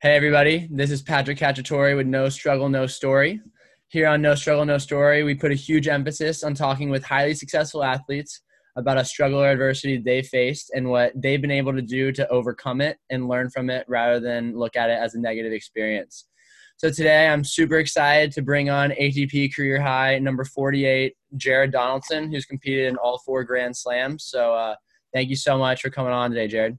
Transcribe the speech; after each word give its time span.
Hey, 0.00 0.14
everybody. 0.14 0.68
This 0.70 0.92
is 0.92 1.02
Patrick 1.02 1.38
Cacciatore 1.38 1.96
with 1.96 2.06
No 2.06 2.28
Struggle, 2.28 2.68
No 2.68 2.86
Story. 2.86 3.40
Here 3.88 4.06
on 4.06 4.22
No 4.22 4.36
Struggle, 4.36 4.64
No 4.64 4.78
Story, 4.78 5.24
we 5.24 5.34
put 5.34 5.50
a 5.50 5.56
huge 5.56 5.88
emphasis 5.88 6.44
on 6.44 6.54
talking 6.54 6.88
with 6.88 7.02
highly 7.02 7.34
successful 7.34 7.82
athletes 7.82 8.42
about 8.76 8.96
a 8.96 9.04
struggle 9.04 9.42
or 9.42 9.50
adversity 9.50 9.98
they 9.98 10.22
faced 10.22 10.70
and 10.72 10.88
what 10.88 11.20
they've 11.20 11.40
been 11.42 11.50
able 11.50 11.72
to 11.72 11.82
do 11.82 12.12
to 12.12 12.28
overcome 12.28 12.80
it 12.80 12.96
and 13.10 13.26
learn 13.26 13.50
from 13.50 13.70
it 13.70 13.84
rather 13.88 14.20
than 14.20 14.56
look 14.56 14.76
at 14.76 14.88
it 14.88 15.00
as 15.00 15.16
a 15.16 15.20
negative 15.20 15.52
experience. 15.52 16.28
So 16.76 16.92
today 16.92 17.26
I'm 17.26 17.42
super 17.42 17.80
excited 17.80 18.30
to 18.34 18.42
bring 18.42 18.70
on 18.70 18.90
ATP 18.90 19.52
career 19.52 19.80
high 19.80 20.20
number 20.20 20.44
48, 20.44 21.12
Jared 21.36 21.72
Donaldson, 21.72 22.30
who's 22.30 22.44
competed 22.46 22.86
in 22.86 22.96
all 22.98 23.18
four 23.26 23.42
Grand 23.42 23.76
Slams. 23.76 24.26
So 24.26 24.54
uh, 24.54 24.76
thank 25.12 25.28
you 25.28 25.34
so 25.34 25.58
much 25.58 25.82
for 25.82 25.90
coming 25.90 26.12
on 26.12 26.30
today, 26.30 26.46
Jared. 26.46 26.78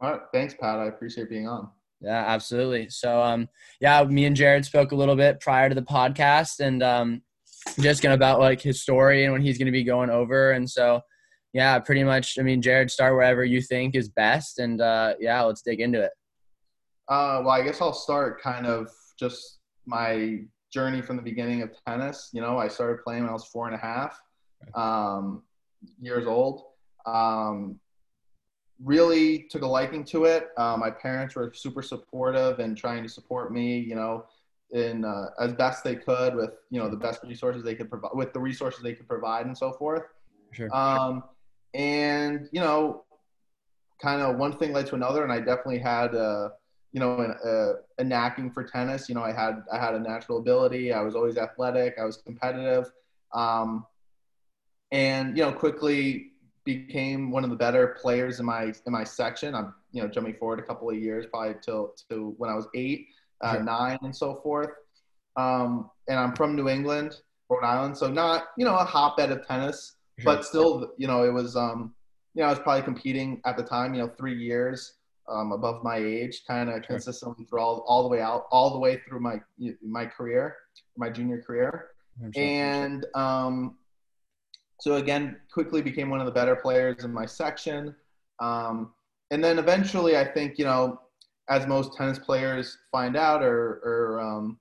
All 0.00 0.12
right. 0.12 0.20
Thanks, 0.32 0.54
Pat. 0.54 0.78
I 0.78 0.84
appreciate 0.84 1.28
being 1.28 1.48
on. 1.48 1.68
Yeah, 2.04 2.24
absolutely. 2.26 2.90
So, 2.90 3.22
um, 3.22 3.48
yeah, 3.80 4.04
me 4.04 4.26
and 4.26 4.36
Jared 4.36 4.66
spoke 4.66 4.92
a 4.92 4.96
little 4.96 5.16
bit 5.16 5.40
prior 5.40 5.70
to 5.70 5.74
the 5.74 5.82
podcast 5.82 6.60
and 6.60 6.82
um, 6.82 7.22
just 7.80 8.04
of 8.04 8.12
about 8.12 8.40
like 8.40 8.60
his 8.60 8.82
story 8.82 9.24
and 9.24 9.32
what 9.32 9.40
he's 9.40 9.56
going 9.56 9.66
to 9.66 9.72
be 9.72 9.84
going 9.84 10.10
over. 10.10 10.50
And 10.50 10.68
so, 10.68 11.00
yeah, 11.54 11.78
pretty 11.78 12.04
much, 12.04 12.38
I 12.38 12.42
mean, 12.42 12.60
Jared, 12.60 12.90
start 12.90 13.14
wherever 13.14 13.42
you 13.42 13.62
think 13.62 13.94
is 13.94 14.10
best. 14.10 14.58
And 14.58 14.82
uh, 14.82 15.14
yeah, 15.18 15.40
let's 15.42 15.62
dig 15.62 15.80
into 15.80 16.02
it. 16.02 16.10
Uh, 17.08 17.40
well, 17.42 17.50
I 17.50 17.62
guess 17.62 17.80
I'll 17.80 17.94
start 17.94 18.42
kind 18.42 18.66
of 18.66 18.90
just 19.18 19.60
my 19.86 20.40
journey 20.72 21.00
from 21.00 21.16
the 21.16 21.22
beginning 21.22 21.62
of 21.62 21.70
tennis. 21.86 22.28
You 22.34 22.42
know, 22.42 22.58
I 22.58 22.68
started 22.68 23.02
playing 23.02 23.22
when 23.22 23.30
I 23.30 23.32
was 23.32 23.46
four 23.46 23.66
and 23.66 23.74
a 23.74 23.78
half 23.78 24.20
um, 24.74 25.42
years 26.00 26.26
old. 26.26 26.64
Um, 27.06 27.78
really 28.84 29.46
took 29.50 29.62
a 29.62 29.66
liking 29.66 30.04
to 30.04 30.24
it. 30.24 30.50
Uh, 30.56 30.76
my 30.78 30.90
parents 30.90 31.34
were 31.34 31.52
super 31.54 31.82
supportive 31.82 32.58
and 32.58 32.76
trying 32.76 33.02
to 33.02 33.08
support 33.08 33.52
me, 33.52 33.78
you 33.78 33.94
know, 33.94 34.26
in 34.70 35.04
uh, 35.04 35.26
as 35.40 35.52
best 35.54 35.82
they 35.84 35.94
could 35.94 36.34
with 36.34 36.50
you 36.70 36.80
know 36.80 36.88
the 36.88 36.96
best 36.96 37.22
resources 37.22 37.62
they 37.62 37.74
could 37.74 37.88
provide 37.88 38.10
with 38.14 38.32
the 38.32 38.40
resources 38.40 38.82
they 38.82 38.92
could 38.92 39.08
provide 39.08 39.46
and 39.46 39.56
so 39.56 39.72
forth. 39.72 40.02
Sure. 40.52 40.74
Um, 40.74 41.24
and 41.72 42.48
you 42.52 42.60
know, 42.60 43.04
kind 44.00 44.20
of 44.20 44.36
one 44.36 44.56
thing 44.58 44.72
led 44.72 44.86
to 44.88 44.94
another, 44.94 45.22
and 45.24 45.32
I 45.32 45.38
definitely 45.38 45.78
had. 45.78 46.14
a 46.14 46.52
you 46.94 47.00
know, 47.00 47.18
a, 47.44 48.00
a 48.00 48.04
knacking 48.04 48.54
for 48.54 48.62
tennis. 48.62 49.08
You 49.08 49.16
know, 49.16 49.22
I 49.24 49.32
had 49.32 49.64
I 49.70 49.78
had 49.78 49.96
a 49.96 49.98
natural 49.98 50.38
ability. 50.38 50.92
I 50.92 51.02
was 51.02 51.16
always 51.16 51.36
athletic. 51.36 51.96
I 52.00 52.04
was 52.04 52.18
competitive, 52.18 52.92
um, 53.34 53.84
and 54.92 55.36
you 55.36 55.42
know, 55.42 55.50
quickly 55.50 56.33
became 56.64 57.30
one 57.30 57.44
of 57.44 57.50
the 57.50 57.56
better 57.56 57.96
players 58.00 58.40
in 58.40 58.46
my 58.46 58.72
in 58.86 58.92
my 58.92 59.04
section. 59.04 59.54
I'm 59.54 59.74
you 59.92 60.02
know 60.02 60.08
jumping 60.08 60.34
forward 60.34 60.58
a 60.58 60.62
couple 60.62 60.90
of 60.90 60.96
years, 60.96 61.26
probably 61.26 61.54
till 61.62 61.94
to 62.10 62.34
when 62.38 62.50
I 62.50 62.54
was 62.54 62.66
eight, 62.74 63.08
uh, 63.42 63.54
sure. 63.54 63.62
nine, 63.62 63.98
and 64.02 64.14
so 64.14 64.40
forth. 64.42 64.70
Um, 65.36 65.90
and 66.08 66.18
I'm 66.18 66.34
from 66.34 66.54
New 66.54 66.68
England, 66.68 67.16
Rhode 67.48 67.64
Island, 67.64 67.96
so 67.96 68.10
not 68.10 68.46
you 68.56 68.64
know 68.64 68.76
a 68.76 68.84
hotbed 68.84 69.30
of 69.30 69.46
tennis, 69.46 69.96
sure. 70.18 70.24
but 70.24 70.44
still 70.44 70.92
you 70.96 71.06
know 71.06 71.24
it 71.24 71.32
was 71.32 71.56
um, 71.56 71.94
you 72.34 72.42
know 72.42 72.48
I 72.48 72.50
was 72.50 72.60
probably 72.60 72.82
competing 72.82 73.40
at 73.44 73.56
the 73.56 73.62
time, 73.62 73.94
you 73.94 74.00
know, 74.00 74.08
three 74.18 74.36
years 74.36 74.94
um, 75.28 75.52
above 75.52 75.82
my 75.82 75.96
age, 75.96 76.42
kind 76.46 76.68
of 76.68 76.76
sure. 76.76 76.96
consistently 76.96 77.44
through 77.44 77.60
all, 77.60 77.84
all 77.86 78.02
the 78.02 78.08
way 78.08 78.20
out, 78.20 78.46
all 78.50 78.72
the 78.72 78.78
way 78.78 79.00
through 79.08 79.20
my 79.20 79.36
my 79.82 80.06
career, 80.06 80.56
my 80.96 81.10
junior 81.10 81.40
career, 81.40 81.90
and 82.36 83.06
um, 83.14 83.76
so 84.84 84.96
again, 84.96 85.36
quickly 85.50 85.80
became 85.80 86.10
one 86.10 86.20
of 86.20 86.26
the 86.26 86.32
better 86.32 86.54
players 86.54 87.04
in 87.04 87.10
my 87.10 87.24
section, 87.24 87.96
um, 88.40 88.92
and 89.30 89.42
then 89.42 89.58
eventually, 89.58 90.18
I 90.18 90.26
think 90.26 90.58
you 90.58 90.66
know, 90.66 91.00
as 91.48 91.66
most 91.66 91.96
tennis 91.96 92.18
players 92.18 92.76
find 92.92 93.16
out, 93.16 93.42
or 93.42 93.80
or 93.82 94.20
um, 94.20 94.58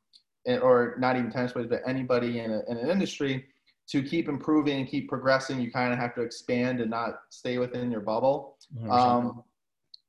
or 0.62 0.96
not 0.98 1.18
even 1.18 1.30
tennis 1.30 1.52
players, 1.52 1.68
but 1.68 1.82
anybody 1.86 2.40
in, 2.40 2.52
a, 2.52 2.62
in 2.70 2.78
an 2.78 2.90
industry, 2.90 3.44
to 3.90 4.02
keep 4.02 4.30
improving 4.30 4.80
and 4.80 4.88
keep 4.88 5.10
progressing, 5.10 5.60
you 5.60 5.70
kind 5.70 5.92
of 5.92 6.00
have 6.00 6.16
to 6.16 6.22
expand 6.22 6.80
and 6.80 6.90
not 6.90 7.16
stay 7.30 7.58
within 7.58 7.92
your 7.92 8.00
bubble. 8.00 8.56
Um, 8.90 9.44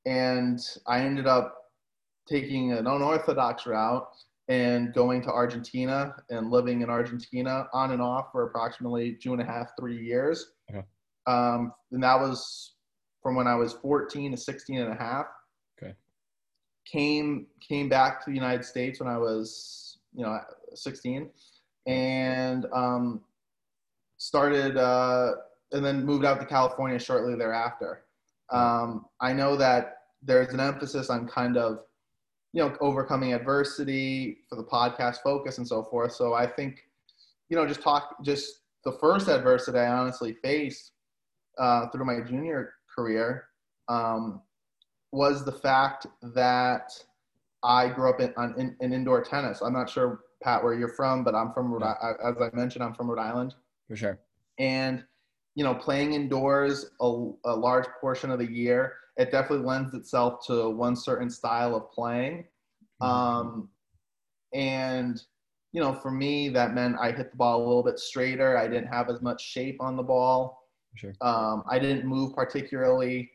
and 0.07 0.61
I 0.87 1.01
ended 1.01 1.27
up 1.27 1.57
taking 2.29 2.71
an 2.71 2.87
unorthodox 2.87 3.67
route 3.67 4.07
and 4.49 4.93
going 4.93 5.23
to 5.23 5.29
Argentina 5.29 6.15
and 6.31 6.51
living 6.51 6.83
in 6.83 6.91
Argentina 6.91 7.67
on 7.73 7.93
and 7.93 8.03
off 8.03 8.27
for 8.31 8.45
approximately 8.45 9.17
two 9.23 9.33
and 9.33 9.41
a 9.41 9.45
half, 9.45 9.69
three 9.79 10.03
years. 10.05 10.53
Okay. 10.71 10.85
Um, 11.27 11.73
and 11.93 12.03
that 12.03 12.21
was 12.21 12.75
from 13.23 13.37
when 13.37 13.47
I 13.47 13.55
was 13.55 13.73
14 13.75 14.33
to 14.33 14.37
16 14.37 14.81
and 14.81 14.93
a 14.93 14.97
half. 14.97 15.27
Okay. 15.79 15.95
Came 16.87 17.47
came 17.67 17.89
back 17.89 18.23
to 18.25 18.31
the 18.31 18.37
United 18.37 18.65
States 18.65 19.01
when 19.01 19.09
I 19.09 19.17
was, 19.17 19.99
you 20.13 20.25
know, 20.25 20.39
16, 20.75 21.31
and 21.87 22.67
um, 22.75 23.23
started, 24.19 24.77
uh, 24.77 25.33
and 25.73 25.85
then 25.85 26.05
moved 26.05 26.25
out 26.25 26.39
to 26.41 26.47
California 26.47 26.99
shortly 26.99 27.35
thereafter. 27.35 28.05
Um, 28.53 29.07
I 29.21 29.33
know 29.33 29.57
that 29.57 29.97
there's 30.23 30.53
an 30.53 30.61
emphasis 30.61 31.11
on 31.11 31.27
kind 31.27 31.57
of, 31.57 31.79
you 32.55 32.63
know, 32.63 32.75
overcoming 32.81 33.35
adversity 33.35 34.39
for 34.49 34.55
the 34.55 34.63
podcast 34.63 35.17
focus 35.25 35.59
and 35.59 35.67
so 35.67 35.83
forth. 35.83 36.13
So 36.13 36.35
I 36.35 36.47
think, 36.47 36.87
you 37.49 37.57
know, 37.57 37.67
just 37.67 37.83
talk, 37.83 38.15
just 38.23 38.61
the 38.85 38.93
first 38.93 39.27
adversity 39.27 39.77
I 39.77 39.89
honestly 39.89 40.37
faced 40.41 40.93
uh, 41.59 41.89
through 41.89 42.05
my 42.05 42.21
junior 42.21 42.75
career 42.95 43.47
um, 43.89 44.41
was 45.11 45.45
the 45.45 45.51
fact 45.51 46.07
that 46.23 46.93
I 47.65 47.89
grew 47.89 48.09
up 48.09 48.21
in, 48.21 48.33
on, 48.37 48.55
in, 48.57 48.77
in, 48.81 48.93
indoor 48.93 49.21
tennis. 49.21 49.61
I'm 49.61 49.73
not 49.73 49.91
sure, 49.91 50.21
Pat, 50.41 50.63
where 50.63 50.75
you're 50.75 50.95
from, 50.95 51.25
but 51.25 51.35
I'm 51.35 51.53
from 51.53 51.73
Rhode 51.73 51.83
Island. 51.83 52.19
As 52.25 52.37
I 52.41 52.55
mentioned, 52.55 52.85
I'm 52.85 52.95
from 52.95 53.11
Rhode 53.11 53.21
Island. 53.21 53.57
For 53.89 53.97
sure. 53.97 54.21
And 54.61 55.03
you 55.55 55.65
know, 55.65 55.75
playing 55.75 56.15
indoors 56.15 56.91
a, 57.01 57.31
a, 57.45 57.55
large 57.55 57.87
portion 58.01 58.31
of 58.31 58.39
the 58.39 58.51
year, 58.51 58.95
it 59.17 59.31
definitely 59.31 59.67
lends 59.67 59.95
itself 59.95 60.45
to 60.47 60.71
one 60.71 60.97
certain 60.97 61.31
style 61.31 61.77
of 61.77 61.91
playing. 61.93 62.45
Mm-hmm. 63.01 63.07
Um, 63.07 63.69
and, 64.53 65.23
you 65.73 65.81
know, 65.81 65.93
for 65.93 66.11
me, 66.11 66.49
that 66.51 66.75
meant 66.75 66.97
I 67.01 67.13
hit 67.13 67.31
the 67.31 67.37
ball 67.37 67.59
a 67.59 67.67
little 67.67 67.83
bit 67.83 67.99
straighter. 67.99 68.57
I 68.59 68.67
didn't 68.67 68.89
have 68.89 69.09
as 69.09 69.23
much 69.23 69.43
shape 69.45 69.77
on 69.81 69.97
the 69.97 70.03
ball. 70.03 70.69
Sure. 70.97 71.13
Um, 71.21 71.65
I 71.69 71.79
didn't 71.79 72.05
move 72.05 72.35
particularly 72.35 73.31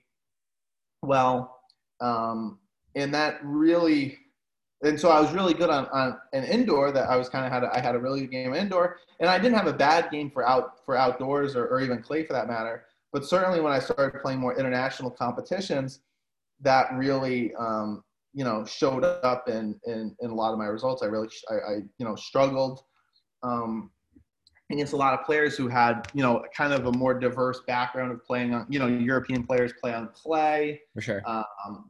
well. 1.01 1.59
Um, 2.01 2.59
and 2.96 3.13
that 3.13 3.40
really 3.44 4.18
and 4.81 5.00
so 5.00 5.09
I 5.09 5.19
was 5.19 5.34
really 5.34 5.53
good 5.53 5.69
on, 5.69 5.88
on 5.88 6.17
an 6.31 6.45
indoor 6.45 6.91
that 6.91 7.09
I 7.09 7.17
was 7.17 7.28
kind 7.28 7.45
of 7.45 7.51
had 7.51 7.63
a, 7.63 7.75
I 7.75 7.81
had 7.81 7.95
a 7.95 8.00
really 8.00 8.22
good 8.22 8.31
game 8.31 8.53
indoor. 8.53 8.97
And 9.19 9.29
I 9.29 9.38
didn't 9.38 9.57
have 9.57 9.67
a 9.67 9.73
bad 9.73 10.09
game 10.09 10.31
for 10.31 10.47
out 10.47 10.85
for 10.85 10.95
outdoors 10.95 11.56
or, 11.56 11.67
or 11.67 11.81
even 11.81 12.01
clay 12.01 12.25
for 12.25 12.34
that 12.34 12.47
matter. 12.47 12.85
But 13.12 13.25
certainly 13.25 13.59
when 13.59 13.73
I 13.73 13.79
started 13.79 14.22
playing 14.22 14.39
more 14.39 14.57
international 14.57 15.12
competitions 15.12 16.00
that 16.62 16.94
really 16.94 17.53
um, 17.56 18.03
you 18.34 18.44
know 18.44 18.66
showed 18.66 19.03
up 19.03 19.50
in, 19.50 19.79
in, 19.85 20.16
in 20.22 20.29
a 20.29 20.34
lot 20.34 20.53
of 20.53 20.59
my 20.59 20.68
results. 20.68 21.03
I 21.03 21.07
really 21.07 21.29
I, 21.50 21.53
I 21.53 21.73
you 21.97 22.06
know 22.06 22.16
struggled 22.16 22.84
um, 23.44 23.91
against 24.72 24.94
a 24.94 24.97
lot 24.97 25.13
of 25.13 25.25
players 25.25 25.57
who 25.57 25.68
had 25.68 26.07
you 26.13 26.22
know 26.22 26.45
kind 26.56 26.72
of 26.72 26.85
a 26.85 26.91
more 26.94 27.19
diverse 27.19 27.62
background 27.68 28.12
of 28.12 28.23
playing 28.23 28.53
on 28.53 28.66
you 28.69 28.79
know 28.79 28.88
European 28.88 29.45
players 29.45 29.73
play 29.81 29.94
on 29.94 30.09
clay 30.13 30.79
for 30.94 31.01
sure. 31.01 31.22
um, 31.28 31.89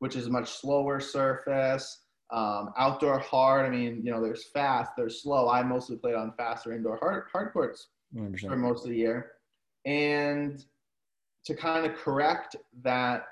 which 0.00 0.16
is 0.16 0.26
a 0.26 0.30
much 0.30 0.50
slower 0.50 1.00
surface 1.00 2.02
um, 2.30 2.72
outdoor 2.76 3.18
hard, 3.18 3.66
I 3.66 3.70
mean, 3.70 4.00
you 4.04 4.10
know, 4.10 4.22
there's 4.22 4.44
fast, 4.44 4.92
there's 4.96 5.22
slow. 5.22 5.48
I 5.48 5.62
mostly 5.62 5.96
played 5.96 6.14
on 6.14 6.32
faster 6.36 6.72
indoor 6.72 6.96
hard, 6.96 7.24
hard 7.32 7.52
courts 7.52 7.88
100%. 8.14 8.48
for 8.48 8.56
most 8.56 8.84
of 8.84 8.90
the 8.90 8.96
year. 8.96 9.32
And 9.84 10.64
to 11.44 11.54
kind 11.54 11.86
of 11.86 11.96
correct 11.96 12.56
that 12.82 13.26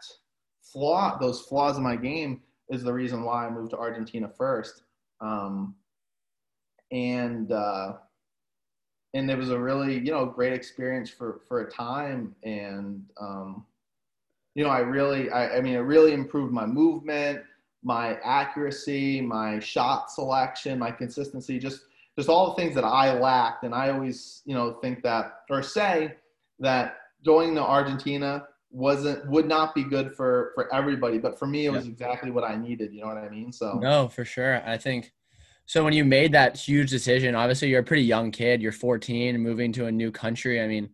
flaw, 0.62 1.18
those 1.18 1.42
flaws 1.42 1.76
in 1.76 1.82
my 1.82 1.96
game, 1.96 2.42
is 2.70 2.82
the 2.82 2.92
reason 2.92 3.24
why 3.24 3.46
I 3.46 3.50
moved 3.50 3.70
to 3.70 3.78
Argentina 3.78 4.28
first. 4.28 4.84
Um, 5.20 5.74
and 6.92 7.50
uh, 7.50 7.94
and 9.14 9.30
it 9.30 9.38
was 9.38 9.50
a 9.50 9.58
really 9.58 9.94
you 9.94 10.12
know 10.12 10.26
great 10.26 10.52
experience 10.52 11.10
for 11.10 11.40
for 11.48 11.62
a 11.62 11.70
time 11.70 12.34
and 12.44 13.04
um, 13.20 13.64
you 14.54 14.64
know 14.64 14.70
I 14.70 14.80
really 14.80 15.30
I, 15.30 15.56
I 15.56 15.60
mean 15.60 15.74
it 15.74 15.80
really 15.80 16.12
improved 16.12 16.52
my 16.52 16.66
movement 16.66 17.42
my 17.84 18.18
accuracy, 18.24 19.20
my 19.20 19.60
shot 19.60 20.10
selection, 20.10 20.78
my 20.78 20.90
consistency, 20.90 21.58
just 21.58 21.82
just 22.16 22.28
all 22.28 22.50
the 22.50 22.54
things 22.54 22.74
that 22.74 22.84
I 22.84 23.18
lacked. 23.18 23.64
And 23.64 23.74
I 23.74 23.90
always, 23.90 24.42
you 24.44 24.54
know, 24.54 24.74
think 24.74 25.02
that 25.02 25.40
or 25.50 25.62
say 25.62 26.14
that 26.60 26.96
going 27.24 27.54
to 27.56 27.62
Argentina 27.62 28.46
wasn't 28.70 29.28
would 29.28 29.46
not 29.46 29.74
be 29.74 29.84
good 29.84 30.16
for 30.16 30.52
for 30.54 30.72
everybody, 30.74 31.18
but 31.18 31.38
for 31.38 31.46
me 31.46 31.66
it 31.66 31.70
was 31.70 31.86
exactly 31.86 32.30
what 32.30 32.44
I 32.44 32.56
needed. 32.56 32.92
You 32.92 33.02
know 33.02 33.08
what 33.08 33.18
I 33.18 33.28
mean? 33.28 33.52
So 33.52 33.78
no, 33.80 34.08
for 34.08 34.24
sure. 34.24 34.62
I 34.66 34.78
think 34.78 35.12
so. 35.66 35.84
When 35.84 35.92
you 35.92 36.04
made 36.04 36.32
that 36.32 36.56
huge 36.56 36.90
decision, 36.90 37.34
obviously 37.34 37.68
you're 37.68 37.80
a 37.80 37.84
pretty 37.84 38.04
young 38.04 38.30
kid. 38.30 38.62
You're 38.62 38.72
14, 38.72 39.38
moving 39.38 39.72
to 39.74 39.86
a 39.86 39.92
new 39.92 40.10
country. 40.10 40.60
I 40.60 40.66
mean, 40.66 40.90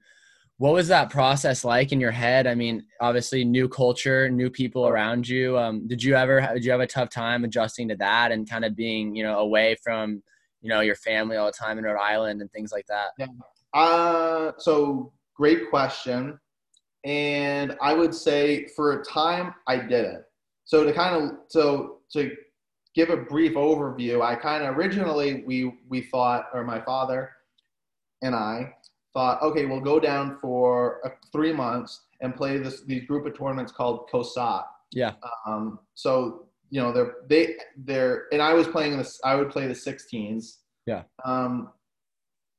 what 0.61 0.75
was 0.75 0.89
that 0.89 1.09
process 1.09 1.65
like 1.65 1.91
in 1.91 1.99
your 1.99 2.11
head? 2.11 2.47
I 2.47 2.55
mean, 2.55 2.85
obviously, 3.01 3.47
new 3.47 3.67
culture, 3.67 4.29
new 4.29 4.51
people 4.51 4.87
around 4.87 5.27
you. 5.27 5.57
Um, 5.57 5.89
did 5.89 6.03
you 6.03 6.15
ever 6.15 6.39
did 6.53 6.67
you 6.67 6.71
have 6.71 6.83
a 6.83 6.87
tough 6.87 7.09
time 7.09 7.45
adjusting 7.45 7.89
to 7.89 7.97
that 7.97 8.31
and 8.31 8.49
kind 8.49 8.67
of 8.67 8.77
being 8.77 9.17
you 9.17 9.25
know 9.25 9.39
away 9.39 9.79
from 9.83 10.23
you 10.61 10.69
know 10.69 10.81
your 10.81 10.97
family 10.97 11.39
all 11.39 11.47
the 11.47 11.53
time 11.53 11.79
in 11.79 11.85
Rhode 11.85 11.99
Island 11.99 12.43
and 12.43 12.53
things 12.53 12.73
like 12.73 12.85
that? 12.89 13.13
Yeah. 13.19 13.29
Uh, 13.73 14.53
so 14.59 15.15
great 15.35 15.71
question, 15.71 16.39
and 17.07 17.75
I 17.81 17.95
would 17.95 18.15
say 18.15 18.67
for 18.77 19.01
a 19.01 19.05
time 19.05 19.55
I 19.67 19.79
didn't. 19.79 20.25
So 20.67 20.85
to 20.85 20.93
kind 20.93 21.25
of 21.25 21.39
so 21.49 22.01
to 22.13 22.37
give 22.95 23.09
a 23.09 23.17
brief 23.17 23.55
overview, 23.55 24.21
I 24.21 24.35
kind 24.35 24.63
of 24.65 24.77
originally 24.77 25.43
we 25.47 25.73
we 25.89 26.03
thought, 26.03 26.49
or 26.53 26.65
my 26.65 26.83
father 26.83 27.31
and 28.21 28.35
I 28.35 28.75
thought, 29.13 29.43
okay, 29.43 29.67
we'll 29.67 29.81
go 29.81 29.99
down 29.99 30.39
for 30.39 31.05
uh, 31.05 31.11
three 31.33 31.53
months 31.53 32.07
and 32.21 32.35
play 32.35 32.59
this 32.59 32.83
these 32.83 33.05
group 33.05 33.27
of 33.27 33.37
tournaments 33.37 33.73
called 33.73 34.09
COSAT. 34.11 34.65
Yeah. 34.93 35.13
Um, 35.47 35.81
so 35.95 36.47
you 36.71 36.81
know 36.81 36.93
they're 36.93 37.17
they 37.29 37.57
they're 37.77 38.27
and 38.33 38.41
I 38.41 38.55
was 38.55 38.69
playing 38.69 38.97
this. 38.97 39.21
I 39.25 39.35
would 39.35 39.51
play 39.51 39.67
the 39.67 39.75
16s. 39.75 40.59
Yeah. 40.87 41.03
Um, 41.25 41.71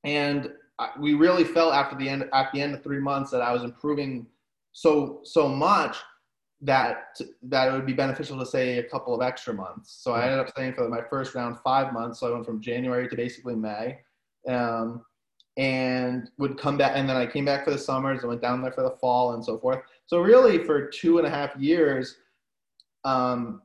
and 0.03 0.51
we 0.99 1.13
really 1.13 1.43
felt 1.43 1.73
after 1.73 1.95
the 1.95 2.09
end 2.09 2.29
at 2.33 2.51
the 2.53 2.61
end 2.61 2.73
of 2.73 2.83
three 2.83 2.99
months 2.99 3.31
that 3.31 3.41
I 3.41 3.53
was 3.53 3.63
improving 3.63 4.27
so 4.73 5.21
so 5.23 5.47
much 5.47 5.97
that 6.61 7.17
that 7.43 7.67
it 7.67 7.71
would 7.71 7.85
be 7.85 7.93
beneficial 7.93 8.37
to 8.39 8.45
say 8.45 8.77
a 8.77 8.83
couple 8.83 9.13
of 9.13 9.21
extra 9.21 9.53
months. 9.53 9.99
So 10.01 10.13
I 10.13 10.23
ended 10.23 10.39
up 10.39 10.49
staying 10.49 10.73
for 10.73 10.87
my 10.89 11.01
first 11.09 11.35
round 11.35 11.57
five 11.63 11.91
months. 11.93 12.19
So 12.19 12.27
I 12.27 12.31
went 12.31 12.45
from 12.45 12.61
January 12.61 13.07
to 13.07 13.15
basically 13.15 13.55
May. 13.55 13.99
Um, 14.47 15.03
and 15.57 16.29
would 16.37 16.57
come 16.57 16.77
back 16.77 16.93
and 16.95 17.09
then 17.09 17.17
i 17.17 17.25
came 17.25 17.45
back 17.45 17.65
for 17.65 17.71
the 17.71 17.77
summers 17.77 18.21
and 18.21 18.29
went 18.29 18.41
down 18.41 18.61
there 18.61 18.71
for 18.71 18.83
the 18.83 18.95
fall 19.01 19.33
and 19.33 19.43
so 19.43 19.57
forth 19.57 19.79
so 20.05 20.19
really 20.19 20.63
for 20.63 20.87
two 20.87 21.17
and 21.17 21.27
a 21.27 21.29
half 21.29 21.55
years 21.57 22.17
um, 23.03 23.61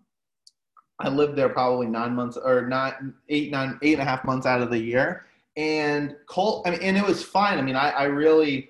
i 0.99 1.09
lived 1.09 1.37
there 1.37 1.49
probably 1.49 1.87
nine 1.87 2.15
months 2.15 2.37
or 2.37 2.67
not 2.67 2.97
eight 3.29 3.53
nine 3.53 3.79
eight 3.83 3.93
and 3.93 4.03
a 4.03 4.05
half 4.05 4.25
months 4.25 4.47
out 4.47 4.61
of 4.61 4.71
the 4.71 4.79
year 4.79 5.27
and 5.57 6.15
Cole, 6.27 6.63
I 6.67 6.71
mean, 6.71 6.81
and 6.83 6.97
it 6.97 7.05
was 7.05 7.23
fine. 7.23 7.59
I 7.59 7.63
mean, 7.63 7.77
I, 7.77 7.91
I 7.91 8.05
really, 8.05 8.69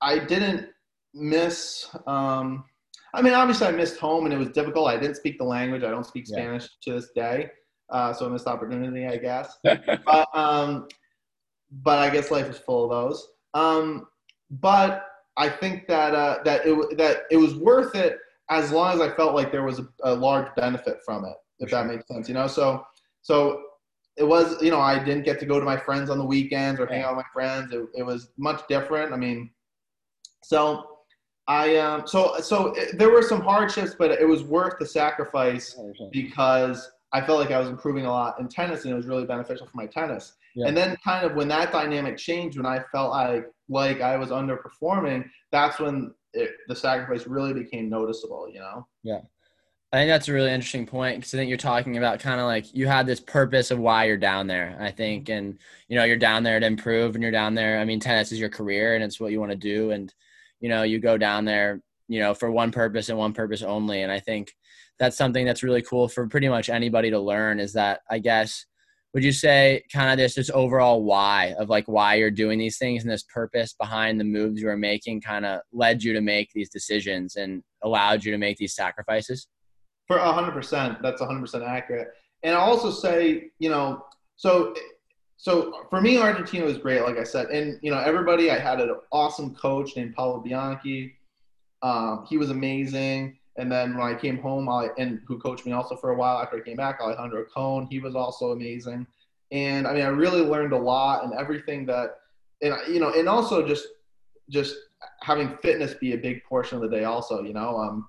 I 0.00 0.18
didn't 0.18 0.68
miss. 1.14 1.94
Um, 2.06 2.64
I 3.12 3.20
mean, 3.20 3.34
obviously, 3.34 3.66
I 3.66 3.72
missed 3.72 3.98
home, 3.98 4.24
and 4.24 4.32
it 4.32 4.38
was 4.38 4.48
difficult. 4.48 4.88
I 4.88 4.96
didn't 4.96 5.16
speak 5.16 5.38
the 5.38 5.44
language. 5.44 5.82
I 5.82 5.90
don't 5.90 6.06
speak 6.06 6.26
Spanish 6.26 6.64
yeah. 6.64 6.92
to 6.92 7.00
this 7.00 7.10
day, 7.14 7.50
uh, 7.90 8.14
so 8.14 8.26
I 8.26 8.28
missed 8.30 8.46
opportunity, 8.46 9.06
I 9.06 9.18
guess. 9.18 9.58
but 9.62 10.28
um, 10.34 10.88
but 11.70 11.98
I 11.98 12.10
guess 12.10 12.30
life 12.30 12.48
is 12.48 12.58
full 12.58 12.84
of 12.84 12.90
those. 12.90 13.28
Um, 13.54 14.06
but 14.50 15.06
I 15.36 15.48
think 15.48 15.86
that 15.88 16.14
uh, 16.14 16.38
that 16.44 16.66
it 16.66 16.96
that 16.98 17.22
it 17.30 17.36
was 17.36 17.54
worth 17.54 17.94
it 17.94 18.18
as 18.50 18.72
long 18.72 18.94
as 18.94 19.00
I 19.00 19.14
felt 19.14 19.34
like 19.34 19.52
there 19.52 19.62
was 19.62 19.78
a, 19.78 19.88
a 20.04 20.14
large 20.14 20.54
benefit 20.56 20.98
from 21.04 21.24
it, 21.24 21.34
if 21.60 21.70
that 21.70 21.86
makes 21.86 22.08
sense. 22.08 22.28
You 22.28 22.34
know, 22.34 22.46
so 22.46 22.84
so 23.22 23.62
it 24.16 24.24
was 24.24 24.60
you 24.62 24.70
know 24.70 24.80
I 24.80 24.98
didn't 24.98 25.24
get 25.24 25.38
to 25.40 25.46
go 25.46 25.58
to 25.58 25.64
my 25.64 25.76
friends 25.76 26.10
on 26.10 26.18
the 26.18 26.24
weekends 26.24 26.80
or 26.80 26.86
hang 26.86 27.02
out 27.02 27.16
with 27.16 27.24
my 27.24 27.30
friends. 27.32 27.72
It, 27.72 27.86
it 27.94 28.02
was 28.02 28.30
much 28.36 28.62
different. 28.68 29.12
I 29.12 29.16
mean, 29.16 29.50
so. 30.42 30.84
I 31.50 31.76
um 31.76 32.06
so 32.06 32.38
so 32.40 32.74
it, 32.74 32.98
there 32.98 33.08
were 33.08 33.22
some 33.22 33.40
hardships, 33.40 33.94
but 33.98 34.10
it 34.10 34.28
was 34.28 34.42
worth 34.42 34.74
the 34.78 34.84
sacrifice 34.84 35.80
because 36.12 36.90
I 37.14 37.22
felt 37.22 37.40
like 37.40 37.50
I 37.50 37.58
was 37.58 37.70
improving 37.70 38.04
a 38.04 38.10
lot 38.10 38.38
in 38.38 38.48
tennis, 38.48 38.84
and 38.84 38.92
it 38.92 38.96
was 38.96 39.06
really 39.06 39.24
beneficial 39.24 39.66
for 39.66 39.74
my 39.74 39.86
tennis. 39.86 40.34
Yeah. 40.58 40.68
And 40.68 40.76
then 40.76 40.96
kind 41.04 41.24
of 41.24 41.36
when 41.36 41.48
that 41.48 41.70
dynamic 41.70 42.16
changed, 42.16 42.56
when 42.56 42.66
I 42.66 42.82
felt 42.90 43.12
like 43.12 43.46
like 43.68 44.00
I 44.00 44.16
was 44.16 44.30
underperforming, 44.30 45.28
that's 45.52 45.78
when 45.78 46.12
it, 46.34 46.50
the 46.66 46.74
sacrifice 46.74 47.26
really 47.26 47.52
became 47.52 47.88
noticeable. 47.88 48.48
You 48.52 48.60
know? 48.60 48.86
Yeah. 49.04 49.20
I 49.92 49.96
think 49.96 50.10
that's 50.10 50.28
a 50.28 50.32
really 50.34 50.52
interesting 50.52 50.84
point 50.84 51.16
because 51.16 51.32
I 51.32 51.38
think 51.38 51.48
you're 51.48 51.56
talking 51.56 51.96
about 51.96 52.20
kind 52.20 52.40
of 52.40 52.46
like 52.46 52.74
you 52.74 52.86
had 52.86 53.06
this 53.06 53.20
purpose 53.20 53.70
of 53.70 53.78
why 53.78 54.04
you're 54.04 54.18
down 54.18 54.46
there. 54.46 54.76
I 54.78 54.90
think, 54.90 55.26
mm-hmm. 55.26 55.38
and 55.38 55.58
you 55.88 55.96
know, 55.96 56.04
you're 56.04 56.16
down 56.16 56.42
there 56.42 56.60
to 56.60 56.66
improve, 56.66 57.14
and 57.14 57.22
you're 57.22 57.32
down 57.32 57.54
there. 57.54 57.78
I 57.78 57.84
mean, 57.84 58.00
tennis 58.00 58.32
is 58.32 58.40
your 58.40 58.50
career, 58.50 58.94
and 58.94 59.04
it's 59.04 59.18
what 59.18 59.32
you 59.32 59.40
want 59.40 59.52
to 59.52 59.56
do, 59.56 59.92
and 59.92 60.12
you 60.60 60.68
know, 60.68 60.82
you 60.82 60.98
go 60.98 61.16
down 61.16 61.44
there, 61.44 61.80
you 62.08 62.20
know, 62.20 62.34
for 62.34 62.50
one 62.50 62.70
purpose 62.72 63.08
and 63.08 63.16
one 63.16 63.32
purpose 63.32 63.62
only. 63.62 64.02
And 64.02 64.12
I 64.12 64.20
think 64.20 64.52
that's 64.98 65.16
something 65.16 65.46
that's 65.46 65.62
really 65.62 65.82
cool 65.82 66.08
for 66.08 66.26
pretty 66.26 66.48
much 66.48 66.68
anybody 66.68 67.10
to 67.10 67.20
learn. 67.20 67.58
Is 67.58 67.72
that 67.72 68.00
I 68.10 68.18
guess 68.18 68.66
would 69.14 69.24
you 69.24 69.32
say 69.32 69.82
kind 69.92 70.10
of 70.10 70.18
this 70.18 70.34
this 70.34 70.50
overall 70.50 71.02
why 71.02 71.54
of 71.58 71.68
like 71.68 71.86
why 71.86 72.14
you're 72.14 72.30
doing 72.30 72.58
these 72.58 72.78
things 72.78 73.02
and 73.02 73.10
this 73.10 73.24
purpose 73.24 73.74
behind 73.74 74.20
the 74.20 74.24
moves 74.24 74.60
you 74.60 74.68
are 74.68 74.76
making 74.76 75.20
kind 75.20 75.46
of 75.46 75.60
led 75.72 76.02
you 76.02 76.12
to 76.12 76.20
make 76.20 76.50
these 76.54 76.68
decisions 76.68 77.36
and 77.36 77.62
allowed 77.82 78.24
you 78.24 78.32
to 78.32 78.38
make 78.38 78.58
these 78.58 78.74
sacrifices? 78.74 79.48
For 80.06 80.18
100% 80.18 81.02
that's 81.02 81.22
100% 81.22 81.66
accurate. 81.66 82.08
And 82.42 82.54
i 82.54 82.58
also 82.58 82.90
say 82.90 83.50
you 83.58 83.70
know 83.70 84.04
so 84.36 84.74
so 85.36 85.84
for 85.90 86.00
me 86.00 86.18
argentina 86.18 86.64
was 86.64 86.78
great 86.78 87.02
like 87.02 87.18
i 87.18 87.24
said. 87.24 87.46
And 87.46 87.78
you 87.82 87.90
know 87.90 87.98
everybody 87.98 88.50
i 88.50 88.58
had 88.58 88.80
an 88.80 88.94
awesome 89.12 89.54
coach 89.54 89.96
named 89.96 90.14
paolo 90.14 90.40
bianchi. 90.40 91.14
Um, 91.80 92.26
he 92.28 92.36
was 92.38 92.50
amazing 92.50 93.38
and 93.58 93.70
then 93.70 93.96
when 93.96 94.06
I 94.06 94.14
came 94.14 94.38
home, 94.38 94.68
I, 94.68 94.88
and 94.98 95.20
who 95.26 95.38
coached 95.38 95.66
me 95.66 95.72
also 95.72 95.96
for 95.96 96.10
a 96.10 96.16
while 96.16 96.38
after 96.38 96.56
I 96.56 96.60
came 96.60 96.76
back, 96.76 97.00
Alejandro 97.00 97.44
Cohn, 97.52 97.88
he 97.90 97.98
was 97.98 98.14
also 98.14 98.52
amazing. 98.52 99.06
And 99.50 99.86
I 99.86 99.92
mean, 99.94 100.04
I 100.04 100.08
really 100.08 100.42
learned 100.42 100.72
a 100.72 100.78
lot 100.78 101.24
and 101.24 101.34
everything 101.34 101.84
that, 101.86 102.20
and 102.62 102.74
you 102.88 103.00
know, 103.00 103.12
and 103.12 103.28
also 103.28 103.66
just, 103.66 103.86
just 104.48 104.76
having 105.22 105.56
fitness 105.58 105.94
be 105.94 106.12
a 106.12 106.16
big 106.16 106.44
portion 106.44 106.76
of 106.76 106.82
the 106.82 106.96
day 106.96 107.04
also, 107.04 107.42
you 107.42 107.52
know, 107.52 107.76
um, 107.76 108.08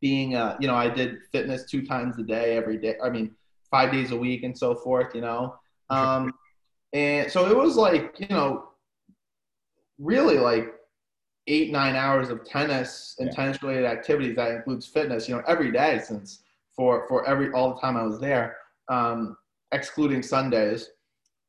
being, 0.00 0.36
uh, 0.36 0.56
you 0.60 0.68
know, 0.68 0.74
I 0.74 0.88
did 0.88 1.16
fitness 1.32 1.64
two 1.68 1.84
times 1.84 2.18
a 2.18 2.22
day, 2.22 2.56
every 2.56 2.76
day. 2.78 2.94
I 3.02 3.10
mean, 3.10 3.34
five 3.70 3.90
days 3.90 4.12
a 4.12 4.16
week 4.16 4.44
and 4.44 4.56
so 4.56 4.74
forth, 4.76 5.14
you 5.14 5.22
know? 5.22 5.56
Um, 5.90 6.32
and 6.92 7.30
so 7.30 7.50
it 7.50 7.56
was 7.56 7.76
like, 7.76 8.14
you 8.18 8.28
know, 8.28 8.68
really 9.98 10.38
like 10.38 10.75
eight 11.48 11.70
nine 11.70 11.94
hours 11.94 12.28
of 12.28 12.44
tennis 12.44 13.16
and 13.18 13.28
yeah. 13.28 13.34
tennis 13.34 13.62
related 13.62 13.84
activities 13.84 14.36
that 14.36 14.50
includes 14.50 14.86
fitness 14.86 15.28
you 15.28 15.34
know 15.34 15.42
every 15.46 15.70
day 15.70 16.00
since 16.04 16.42
for 16.74 17.06
for 17.08 17.26
every 17.26 17.52
all 17.52 17.74
the 17.74 17.80
time 17.80 17.96
i 17.96 18.02
was 18.02 18.20
there 18.20 18.56
um, 18.88 19.36
excluding 19.72 20.22
sundays 20.22 20.90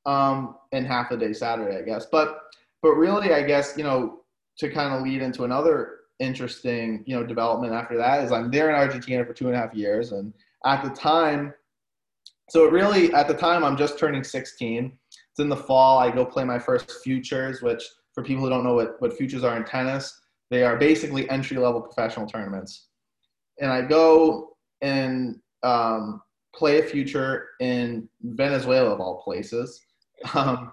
um, 0.05 0.55
and 0.71 0.85
half 0.85 1.11
a 1.11 1.17
day 1.17 1.33
saturday 1.33 1.77
i 1.77 1.81
guess 1.81 2.05
but 2.11 2.41
but 2.81 2.91
really 2.91 3.33
i 3.33 3.41
guess 3.41 3.73
you 3.77 3.83
know 3.83 4.19
to 4.57 4.69
kind 4.69 4.93
of 4.93 5.01
lead 5.01 5.21
into 5.21 5.43
another 5.43 5.97
interesting 6.19 7.03
you 7.05 7.15
know 7.15 7.23
development 7.25 7.73
after 7.73 7.97
that 7.97 8.23
is 8.23 8.31
i'm 8.31 8.49
there 8.49 8.69
in 8.69 8.75
argentina 8.75 9.23
for 9.25 9.33
two 9.33 9.47
and 9.47 9.55
a 9.55 9.59
half 9.59 9.73
years 9.73 10.11
and 10.11 10.33
at 10.65 10.83
the 10.83 10.89
time 10.89 11.53
so 12.49 12.65
it 12.65 12.71
really 12.71 13.13
at 13.13 13.27
the 13.27 13.33
time 13.33 13.63
i'm 13.63 13.77
just 13.77 13.99
turning 13.99 14.23
16 14.23 14.91
it's 15.11 15.39
in 15.39 15.49
the 15.49 15.55
fall 15.55 15.99
i 15.99 16.09
go 16.09 16.25
play 16.25 16.43
my 16.43 16.57
first 16.57 17.03
futures 17.03 17.61
which 17.61 17.83
for 18.17 18.23
people 18.23 18.43
who 18.43 18.49
don't 18.49 18.63
know 18.63 18.73
what, 18.73 18.99
what 18.99 19.15
futures 19.15 19.43
are 19.43 19.55
in 19.57 19.63
tennis, 19.63 20.19
they 20.49 20.63
are 20.63 20.75
basically 20.75 21.29
entry 21.29 21.55
level 21.57 21.79
professional 21.79 22.25
tournaments. 22.25 22.87
And 23.61 23.71
I 23.71 23.83
go 23.83 24.57
and 24.81 25.35
um, 25.61 26.23
play 26.55 26.79
a 26.79 26.83
future 26.83 27.49
in 27.59 28.09
Venezuela, 28.23 28.89
of 28.89 28.99
all 28.99 29.21
places, 29.21 29.79
um, 30.33 30.71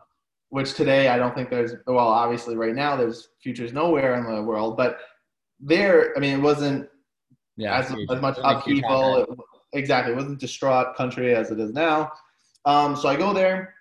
which 0.49 0.73
today 0.73 1.09
I 1.09 1.19
don't 1.19 1.35
think 1.35 1.51
there's, 1.51 1.75
well, 1.87 2.09
obviously 2.09 2.57
right 2.57 2.75
now 2.75 2.97
there's 2.97 3.29
futures 3.43 3.75
nowhere 3.75 4.15
in 4.15 4.25
the 4.25 4.43
world, 4.43 4.79
but 4.79 5.01
there, 5.61 6.17
I 6.17 6.21
mean, 6.21 6.39
it 6.39 6.43
wasn't 6.43 6.89
yeah, 7.59 7.77
as, 7.77 7.95
as 8.11 8.23
much 8.23 8.39
upheaval. 8.43 9.19
It, 9.19 9.29
exactly. 9.75 10.15
It 10.15 10.17
wasn't 10.17 10.41
distraught 10.41 10.97
country 10.97 11.35
as 11.35 11.51
it 11.51 11.61
is 11.61 11.75
now. 11.75 12.11
Um, 12.65 12.97
so 12.97 13.07
I 13.07 13.17
go 13.17 13.35
there 13.35 13.75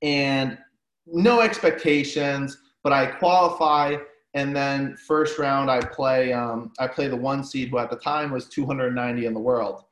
and 0.00 0.58
no 1.06 1.40
expectations, 1.40 2.58
but 2.82 2.92
I 2.92 3.06
qualify, 3.06 3.96
and 4.34 4.54
then 4.54 4.96
first 4.96 5.38
round 5.38 5.70
I 5.70 5.80
play 5.80 6.32
um, 6.32 6.72
I 6.78 6.86
play 6.86 7.08
the 7.08 7.16
one 7.16 7.44
seed 7.44 7.68
who 7.68 7.78
at 7.78 7.90
the 7.90 7.96
time 7.96 8.30
was 8.30 8.48
290 8.48 9.26
in 9.26 9.34
the 9.34 9.40
world, 9.40 9.84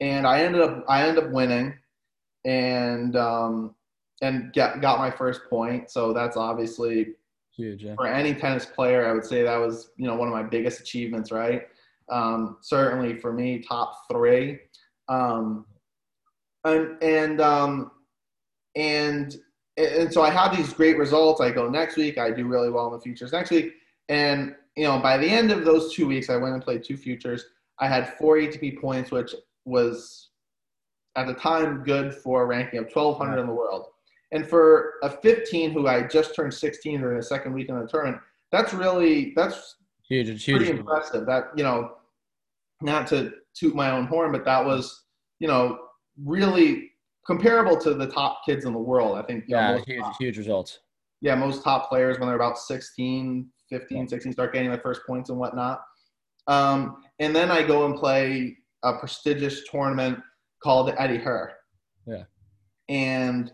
and 0.00 0.26
I 0.26 0.42
ended 0.42 0.62
up 0.62 0.84
I 0.88 1.06
ended 1.06 1.24
up 1.24 1.30
winning, 1.30 1.74
and 2.44 3.16
um, 3.16 3.74
and 4.22 4.52
get, 4.52 4.80
got 4.80 4.98
my 4.98 5.10
first 5.10 5.42
point. 5.48 5.90
So 5.90 6.12
that's 6.12 6.36
obviously 6.36 7.14
huge 7.56 7.84
yeah. 7.84 7.94
for 7.94 8.06
any 8.06 8.34
tennis 8.34 8.66
player. 8.66 9.08
I 9.08 9.12
would 9.12 9.24
say 9.24 9.42
that 9.42 9.56
was 9.56 9.90
you 9.96 10.06
know 10.06 10.14
one 10.14 10.28
of 10.28 10.34
my 10.34 10.42
biggest 10.42 10.80
achievements, 10.80 11.30
right? 11.30 11.62
Um, 12.10 12.56
certainly 12.60 13.18
for 13.18 13.32
me, 13.32 13.60
top 13.60 13.94
three. 14.10 14.58
Um, 15.08 15.66
and 16.64 17.02
and 17.02 17.40
um, 17.40 17.90
and 18.76 19.36
and 19.76 20.12
so 20.12 20.22
I 20.22 20.30
have 20.30 20.56
these 20.56 20.72
great 20.72 20.98
results. 20.98 21.40
I 21.40 21.50
go 21.50 21.68
next 21.68 21.96
week, 21.96 22.18
I 22.18 22.30
do 22.30 22.46
really 22.46 22.70
well 22.70 22.86
in 22.86 22.92
the 22.92 23.00
futures 23.00 23.32
next 23.32 23.50
week, 23.50 23.74
and 24.08 24.54
you 24.76 24.84
know 24.84 24.98
by 24.98 25.16
the 25.16 25.28
end 25.28 25.50
of 25.50 25.64
those 25.64 25.94
two 25.94 26.06
weeks, 26.06 26.30
I 26.30 26.36
went 26.36 26.54
and 26.54 26.62
played 26.62 26.84
two 26.84 26.96
futures. 26.96 27.44
I 27.78 27.88
had 27.88 28.14
four 28.18 28.36
ATP 28.36 28.80
points, 28.80 29.10
which 29.10 29.34
was 29.64 30.30
at 31.16 31.26
the 31.26 31.34
time 31.34 31.82
good 31.84 32.14
for 32.14 32.42
a 32.42 32.46
ranking 32.46 32.78
of 32.78 32.84
1,200 32.92 33.38
in 33.38 33.46
the 33.46 33.52
world. 33.52 33.86
And 34.32 34.46
for 34.48 34.94
a 35.02 35.10
15 35.10 35.72
who 35.72 35.88
I 35.88 36.02
just 36.02 36.34
turned 36.36 36.54
16 36.54 37.00
during 37.00 37.16
the 37.16 37.22
second 37.22 37.52
week 37.52 37.68
in 37.68 37.78
the 37.78 37.86
tournament, 37.86 38.22
that's 38.52 38.72
really 38.72 39.32
that's 39.34 39.76
huge. 40.08 40.28
It's 40.28 40.44
huge. 40.44 40.58
pretty 40.58 40.78
impressive. 40.78 41.26
That 41.26 41.50
you 41.56 41.64
know, 41.64 41.92
not 42.80 43.06
to 43.08 43.32
toot 43.54 43.74
my 43.74 43.90
own 43.90 44.06
horn, 44.06 44.32
but 44.32 44.44
that 44.44 44.64
was 44.64 45.04
you 45.40 45.48
know 45.48 45.78
really 46.24 46.89
comparable 47.26 47.76
to 47.78 47.94
the 47.94 48.06
top 48.06 48.42
kids 48.46 48.64
in 48.64 48.72
the 48.72 48.78
world. 48.78 49.16
I 49.16 49.22
think. 49.22 49.44
Yeah, 49.46 49.76
know, 49.76 49.82
huge, 49.86 50.00
top, 50.00 50.14
huge 50.18 50.38
results. 50.38 50.80
Yeah, 51.20 51.34
most 51.34 51.62
top 51.62 51.88
players 51.88 52.18
when 52.18 52.28
they're 52.28 52.36
about 52.36 52.58
16, 52.58 53.46
15, 53.68 54.08
16 54.08 54.32
start 54.32 54.52
getting 54.52 54.70
their 54.70 54.80
first 54.80 55.02
points 55.06 55.28
and 55.30 55.38
whatnot. 55.38 55.82
Um, 56.46 57.04
and 57.18 57.36
then 57.36 57.50
I 57.50 57.62
go 57.62 57.84
and 57.84 57.94
play 57.94 58.56
a 58.82 58.94
prestigious 58.94 59.62
tournament 59.70 60.18
called 60.62 60.92
Eddie 60.98 61.18
Herr. 61.18 61.56
Yeah. 62.06 62.24
And 62.88 63.52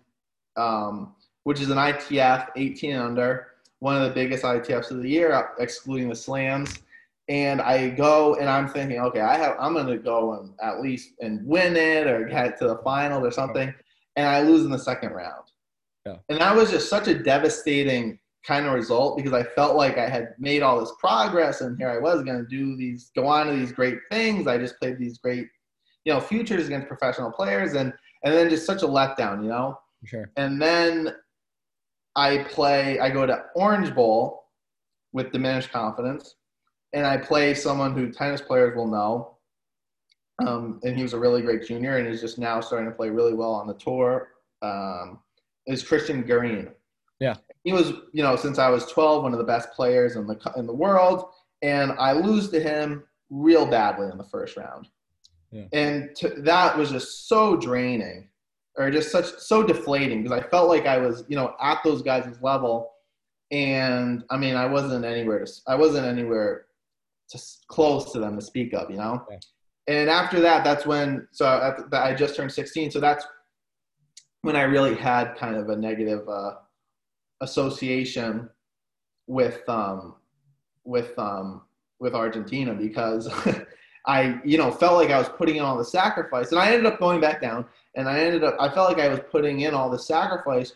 um, 0.56 1.16
which 1.44 1.61
is 1.61 1.70
an 1.70 1.76
ITF 1.76 2.49
18 2.56 2.96
under, 2.96 3.49
one 3.78 3.96
of 3.96 4.02
the 4.02 4.14
biggest 4.14 4.42
ITFs 4.42 4.90
of 4.90 5.02
the 5.02 5.08
year, 5.08 5.49
excluding 5.58 6.08
the 6.08 6.16
slams. 6.16 6.80
And 7.28 7.61
I 7.61 7.88
go 7.88 8.37
and 8.37 8.49
I'm 8.49 8.68
thinking, 8.68 9.00
okay, 9.00 9.21
I 9.21 9.37
have 9.37 9.56
I'm 9.59 9.75
gonna 9.75 9.99
go 9.99 10.35
and 10.35 10.54
at 10.62 10.80
least 10.80 11.12
and 11.21 11.45
win 11.47 11.76
it 11.76 12.06
or 12.06 12.28
get 12.28 12.56
to 12.59 12.68
the 12.68 12.78
final 12.78 13.25
or 13.25 13.30
something. 13.30 13.73
And 14.14 14.26
I 14.26 14.42
lose 14.42 14.64
in 14.64 14.71
the 14.71 14.78
second 14.78 15.11
round. 15.11 15.45
Yeah. 16.06 16.16
And 16.28 16.40
that 16.40 16.54
was 16.54 16.71
just 16.71 16.88
such 16.88 17.09
a 17.09 17.18
devastating 17.18 18.18
kind 18.47 18.66
of 18.66 18.73
result 18.73 19.16
because 19.16 19.33
I 19.33 19.42
felt 19.42 19.76
like 19.76 19.99
I 19.99 20.09
had 20.09 20.35
made 20.38 20.62
all 20.62 20.78
this 20.78 20.92
progress 21.00 21.61
and 21.61 21.76
here 21.76 21.90
I 21.90 21.99
was 21.99 22.23
going 22.23 22.38
to 22.38 22.49
do 22.49 22.76
these, 22.76 23.11
go 23.14 23.26
on 23.26 23.47
to 23.47 23.52
these 23.52 23.73
great 23.73 23.99
things. 24.11 24.47
I 24.47 24.56
just 24.56 24.78
played 24.78 24.99
these 24.99 25.18
great, 25.18 25.49
you 26.04 26.12
know, 26.12 26.21
futures 26.21 26.66
against 26.66 26.87
professional 26.87 27.33
players 27.33 27.75
and, 27.75 27.92
and 28.23 28.33
then 28.33 28.49
just 28.49 28.64
such 28.64 28.83
a 28.83 28.87
letdown, 28.87 29.42
you 29.42 29.49
know? 29.49 29.78
Sure. 30.04 30.30
And 30.37 30.62
then 30.62 31.14
I 32.14 32.45
play, 32.49 33.00
I 33.00 33.11
go 33.11 33.26
to 33.26 33.45
Orange 33.56 33.92
Bowl 33.95 34.45
with 35.12 35.33
diminished 35.33 35.73
confidence 35.73 36.37
and 36.96 37.06
I 37.06 37.18
play 37.18 37.52
someone 37.52 37.92
who 37.92 38.10
tennis 38.10 38.40
players 38.40 38.74
will 38.74 38.88
know. 38.88 39.36
Um, 40.46 40.80
and 40.82 40.96
he 40.96 41.02
was 41.02 41.12
a 41.12 41.18
really 41.18 41.42
great 41.42 41.66
junior 41.66 41.98
and 41.98 42.08
is 42.08 42.22
just 42.22 42.38
now 42.38 42.60
starting 42.60 42.88
to 42.88 42.96
play 42.96 43.10
really 43.10 43.34
well 43.34 43.52
on 43.52 43.66
the 43.66 43.74
tour. 43.74 44.30
Um, 44.62 45.18
is 45.66 45.82
Christian 45.82 46.22
Garin. 46.22 46.70
Yeah. 47.20 47.34
He 47.64 47.74
was, 47.74 47.92
you 48.12 48.22
know, 48.22 48.34
since 48.34 48.58
I 48.58 48.70
was 48.70 48.86
12, 48.86 49.22
one 49.22 49.32
of 49.32 49.38
the 49.38 49.44
best 49.44 49.72
players 49.72 50.16
in 50.16 50.26
the 50.26 50.38
in 50.56 50.66
the 50.66 50.74
world, 50.74 51.28
and 51.60 51.92
I 51.92 52.12
lose 52.12 52.48
to 52.50 52.60
him 52.60 53.04
real 53.28 53.66
badly 53.66 54.08
in 54.10 54.16
the 54.16 54.24
first 54.24 54.56
round. 54.56 54.88
Yeah. 55.50 55.64
And 55.72 56.16
to, 56.16 56.30
that 56.42 56.78
was 56.78 56.90
just 56.90 57.28
so 57.28 57.56
draining, 57.56 58.28
or 58.78 58.90
just 58.90 59.10
such 59.10 59.26
so 59.38 59.62
deflating 59.62 60.22
because 60.22 60.38
I 60.38 60.46
felt 60.48 60.68
like 60.68 60.86
I 60.86 60.96
was, 60.96 61.24
you 61.28 61.36
know, 61.36 61.56
at 61.60 61.82
those 61.84 62.00
guys' 62.00 62.38
level, 62.40 62.92
and 63.50 64.24
I 64.30 64.38
mean, 64.38 64.54
I 64.54 64.66
wasn't 64.66 65.04
anywhere 65.04 65.44
to, 65.44 65.52
I 65.66 65.74
wasn't 65.74 66.06
anywhere 66.06 66.65
to 67.30 67.40
close 67.68 68.12
to 68.12 68.18
them 68.18 68.37
to 68.37 68.42
speak 68.42 68.73
of, 68.75 68.90
you 68.90 68.97
know. 68.97 69.25
Yeah. 69.30 69.38
And 69.88 70.11
after 70.11 70.40
that, 70.40 70.64
that's 70.64 70.85
when 70.85 71.28
so 71.30 71.45
the, 71.90 71.99
I 71.99 72.14
just 72.14 72.37
turned 72.37 72.52
16, 72.52 72.90
so 72.90 73.00
that's 73.00 73.25
when 74.42 74.56
I 74.56 74.62
really 74.62 74.95
had 74.95 75.37
kind 75.37 75.56
of 75.56 75.68
a 75.68 75.76
negative 75.76 76.28
uh, 76.28 76.54
association 77.40 78.49
with 79.26 79.68
um, 79.68 80.16
with 80.85 81.16
um, 81.18 81.62
with 82.00 82.14
Argentina 82.14 82.75
because 82.75 83.28
I 84.06 84.40
you 84.45 84.59
know 84.59 84.71
felt 84.71 84.95
like 84.95 85.11
I 85.11 85.18
was 85.18 85.28
putting 85.28 85.56
in 85.56 85.62
all 85.62 85.78
the 85.78 85.85
sacrifice, 85.85 86.50
and 86.50 86.61
I 86.61 86.73
ended 86.73 86.87
up 86.87 86.99
going 86.99 87.21
back 87.21 87.40
down, 87.40 87.64
and 87.97 88.09
I 88.09 88.21
ended 88.21 88.45
up 88.45 88.56
I 88.59 88.68
felt 88.68 88.88
like 88.88 89.04
I 89.04 89.09
was 89.09 89.21
putting 89.30 89.61
in 89.61 89.75
all 89.75 89.90
the 89.90 89.99
sacrifice, 89.99 90.73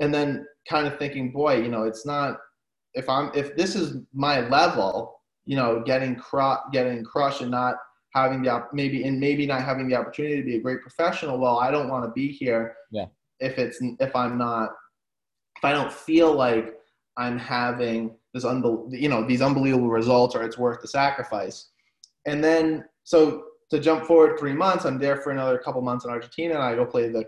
and 0.00 0.12
then 0.12 0.46
kind 0.68 0.86
of 0.86 0.98
thinking, 0.98 1.30
boy, 1.30 1.56
you 1.56 1.68
know, 1.68 1.84
it's 1.84 2.06
not 2.06 2.38
if 2.94 3.08
I'm 3.08 3.30
if 3.34 3.56
this 3.56 3.74
is 3.74 3.98
my 4.12 4.40
level, 4.48 5.13
you 5.46 5.56
know, 5.56 5.82
getting 5.82 6.16
crop, 6.16 6.72
getting 6.72 7.04
crushed 7.04 7.42
and 7.42 7.50
not 7.50 7.76
having 8.14 8.42
the 8.42 8.66
maybe 8.72 9.04
and 9.04 9.18
maybe 9.18 9.46
not 9.46 9.62
having 9.62 9.88
the 9.88 9.94
opportunity 9.94 10.36
to 10.36 10.42
be 10.42 10.56
a 10.56 10.60
great 10.60 10.80
professional 10.80 11.38
well 11.38 11.58
i 11.58 11.70
don't 11.70 11.88
want 11.88 12.04
to 12.04 12.10
be 12.12 12.28
here 12.28 12.76
yeah. 12.90 13.06
if 13.40 13.58
it's 13.58 13.78
if 14.00 14.14
i'm 14.14 14.38
not 14.38 14.70
if 15.56 15.64
i 15.64 15.72
don't 15.72 15.92
feel 15.92 16.32
like 16.32 16.74
i'm 17.16 17.38
having 17.38 18.14
this 18.32 18.44
unbel- 18.44 18.88
you 18.90 19.08
know 19.08 19.26
these 19.26 19.42
unbelievable 19.42 19.88
results 19.88 20.34
or 20.34 20.42
it's 20.42 20.58
worth 20.58 20.80
the 20.80 20.88
sacrifice. 20.88 21.70
And 22.26 22.42
then 22.42 22.84
so 23.04 23.44
to 23.70 23.78
jump 23.78 24.04
forward 24.04 24.38
three 24.38 24.52
months 24.52 24.84
i'm 24.84 24.98
there 24.98 25.16
for 25.16 25.30
another 25.30 25.58
couple 25.58 25.80
months 25.82 26.04
in 26.04 26.10
argentina 26.10 26.54
and 26.54 26.62
i 26.62 26.74
go 26.74 26.86
play 26.86 27.08
the 27.08 27.24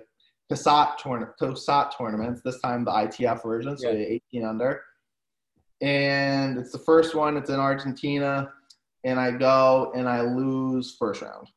COSAT 0.50 0.98
COSAT 1.40 1.96
tournaments 1.96 2.40
this 2.44 2.60
time 2.60 2.84
the 2.84 2.90
itf 2.90 3.42
version 3.42 3.76
so 3.76 3.90
yeah. 3.90 4.20
18 4.32 4.44
under 4.44 4.82
and 5.80 6.58
it's 6.58 6.72
the 6.72 6.78
first 6.78 7.14
one 7.14 7.36
it's 7.36 7.50
in 7.50 7.60
argentina 7.60 8.50
and 9.06 9.20
I 9.20 9.30
go 9.30 9.92
and 9.94 10.08
I 10.08 10.20
lose 10.20 10.96
first 10.98 11.22
round. 11.22 11.48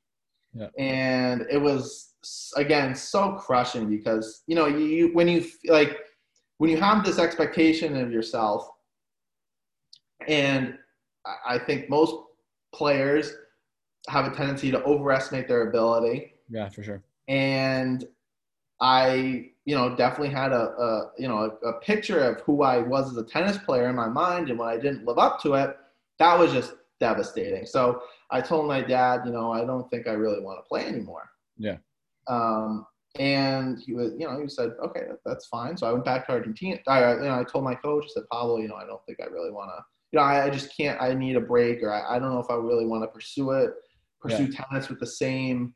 Yeah. 0.53 0.69
And 0.77 1.45
it 1.49 1.57
was 1.57 2.13
again 2.55 2.95
so 2.95 3.33
crushing 3.33 3.89
because 3.89 4.43
you 4.45 4.55
know 4.55 4.67
you 4.67 5.09
when 5.13 5.27
you 5.27 5.45
like 5.65 5.97
when 6.57 6.69
you 6.69 6.77
have 6.77 7.03
this 7.03 7.17
expectation 7.17 7.97
of 7.97 8.11
yourself, 8.11 8.69
and 10.27 10.77
I 11.47 11.57
think 11.57 11.89
most 11.89 12.15
players 12.73 13.33
have 14.07 14.31
a 14.31 14.35
tendency 14.35 14.69
to 14.71 14.83
overestimate 14.83 15.47
their 15.47 15.69
ability. 15.69 16.33
Yeah, 16.49 16.69
for 16.69 16.83
sure. 16.83 17.03
And 17.27 18.05
I, 18.81 19.50
you 19.65 19.75
know, 19.75 19.95
definitely 19.95 20.33
had 20.33 20.51
a, 20.51 20.69
a 20.69 21.12
you 21.17 21.27
know 21.27 21.57
a, 21.63 21.67
a 21.67 21.79
picture 21.81 22.24
of 22.24 22.41
who 22.41 22.63
I 22.63 22.79
was 22.79 23.12
as 23.12 23.17
a 23.17 23.25
tennis 23.25 23.57
player 23.57 23.89
in 23.89 23.95
my 23.95 24.07
mind, 24.07 24.50
and 24.50 24.57
when 24.57 24.69
I 24.69 24.77
didn't 24.77 25.05
live 25.05 25.17
up 25.17 25.41
to 25.41 25.55
it, 25.55 25.75
that 26.19 26.38
was 26.38 26.51
just 26.51 26.74
devastating. 27.00 27.65
So 27.65 28.01
I 28.31 28.41
told 28.41 28.67
my 28.67 28.81
dad, 28.81 29.21
you 29.25 29.31
know, 29.31 29.51
I 29.51 29.65
don't 29.65 29.89
think 29.89 30.07
I 30.07 30.12
really 30.12 30.41
want 30.41 30.59
to 30.59 30.67
play 30.67 30.86
anymore. 30.86 31.29
Yeah. 31.57 31.77
Um, 32.27 32.86
and 33.17 33.79
he 33.79 33.93
was, 33.93 34.12
you 34.17 34.27
know, 34.27 34.39
he 34.39 34.48
said, 34.48 34.74
okay, 34.83 35.01
that, 35.07 35.19
that's 35.25 35.48
fine. 35.48 35.75
So 35.77 35.88
I 35.88 35.91
went 35.91 36.05
back 36.05 36.27
to 36.27 36.33
Argentina. 36.33 36.77
I, 36.88 37.13
you 37.13 37.21
know, 37.21 37.39
I 37.39 37.43
told 37.43 37.63
my 37.63 37.75
coach, 37.75 38.05
I 38.05 38.09
said, 38.13 38.24
Pablo, 38.31 38.59
you 38.59 38.67
know, 38.67 38.75
I 38.75 38.86
don't 38.86 39.03
think 39.05 39.19
I 39.19 39.25
really 39.25 39.51
want 39.51 39.71
to, 39.71 39.83
you 40.12 40.19
know, 40.19 40.25
I, 40.25 40.45
I, 40.45 40.50
just 40.50 40.75
can't, 40.75 41.01
I 41.01 41.13
need 41.13 41.36
a 41.36 41.41
break 41.41 41.81
or 41.81 41.91
I, 41.91 42.15
I 42.15 42.19
don't 42.19 42.31
know 42.31 42.39
if 42.39 42.50
I 42.50 42.55
really 42.55 42.86
want 42.86 43.03
to 43.03 43.07
pursue 43.07 43.51
it, 43.51 43.71
pursue 44.21 44.45
yeah. 44.45 44.63
tennis 44.69 44.89
with 44.89 45.00
the 45.00 45.07
same 45.07 45.74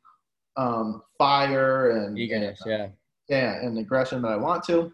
um, 0.58 1.02
fire 1.18 1.92
and 1.92 2.18
eagerness. 2.18 2.62
And, 2.66 2.72
yeah. 2.72 2.88
Yeah. 3.30 3.62
And 3.62 3.78
aggression 3.78 4.22
that 4.24 4.32
I 4.32 4.36
want 4.36 4.64
to. 4.66 4.92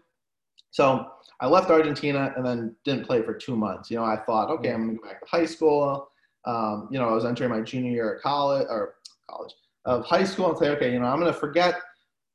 So 0.70 1.06
I 1.40 1.46
left 1.46 1.70
Argentina 1.70 2.32
and 2.36 2.46
then 2.46 2.76
didn't 2.84 3.06
play 3.06 3.22
for 3.22 3.34
two 3.34 3.56
months. 3.56 3.90
You 3.90 3.96
know, 3.96 4.04
I 4.04 4.16
thought, 4.16 4.50
okay, 4.50 4.72
I'm 4.72 4.86
going 4.86 4.96
to 4.98 5.02
go 5.02 5.08
back 5.08 5.20
to 5.20 5.26
high 5.26 5.46
school 5.46 6.10
um, 6.46 6.88
you 6.90 6.98
know, 6.98 7.08
I 7.08 7.12
was 7.12 7.24
entering 7.24 7.50
my 7.50 7.60
junior 7.60 7.90
year 7.90 8.14
of 8.14 8.22
college 8.22 8.66
or 8.68 8.94
college 9.28 9.52
of 9.84 10.04
high 10.04 10.24
school 10.24 10.50
and 10.50 10.58
say, 10.58 10.68
okay, 10.70 10.92
you 10.92 10.98
know, 10.98 11.06
I'm 11.06 11.20
going 11.20 11.32
to 11.32 11.38
forget 11.38 11.80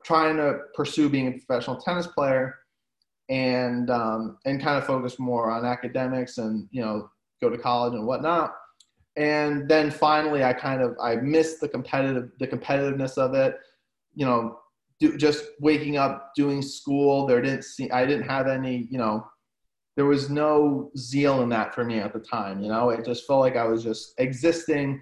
trying 0.03 0.37
to 0.37 0.59
pursue 0.75 1.09
being 1.09 1.27
a 1.27 1.31
professional 1.31 1.77
tennis 1.77 2.07
player 2.07 2.55
and 3.29 3.89
um, 3.89 4.37
and 4.45 4.61
kind 4.61 4.77
of 4.77 4.85
focus 4.85 5.17
more 5.17 5.49
on 5.49 5.65
academics 5.65 6.37
and 6.37 6.67
you 6.71 6.81
know 6.81 7.09
go 7.41 7.49
to 7.49 7.57
college 7.57 7.93
and 7.93 8.05
whatnot. 8.05 8.53
And 9.17 9.69
then 9.69 9.91
finally, 9.91 10.43
I 10.43 10.53
kind 10.53 10.81
of 10.81 10.95
I 11.01 11.15
missed 11.15 11.61
the 11.61 11.69
competitive 11.69 12.31
the 12.39 12.47
competitiveness 12.47 13.17
of 13.17 13.33
it. 13.33 13.57
You 14.13 14.25
know, 14.25 14.59
do, 14.99 15.17
just 15.17 15.45
waking 15.59 15.97
up 15.97 16.31
doing 16.35 16.61
school. 16.61 17.25
There 17.25 17.41
didn't 17.41 17.63
see 17.63 17.89
I 17.91 18.05
didn't 18.05 18.27
have 18.27 18.47
any 18.47 18.87
you 18.89 18.97
know 18.97 19.25
there 19.95 20.05
was 20.05 20.29
no 20.29 20.91
zeal 20.97 21.41
in 21.41 21.49
that 21.49 21.73
for 21.73 21.85
me 21.85 21.99
at 21.99 22.13
the 22.13 22.19
time. 22.19 22.61
You 22.61 22.69
know, 22.69 22.89
it 22.89 23.05
just 23.05 23.25
felt 23.25 23.39
like 23.39 23.55
I 23.55 23.65
was 23.65 23.83
just 23.83 24.13
existing 24.17 25.01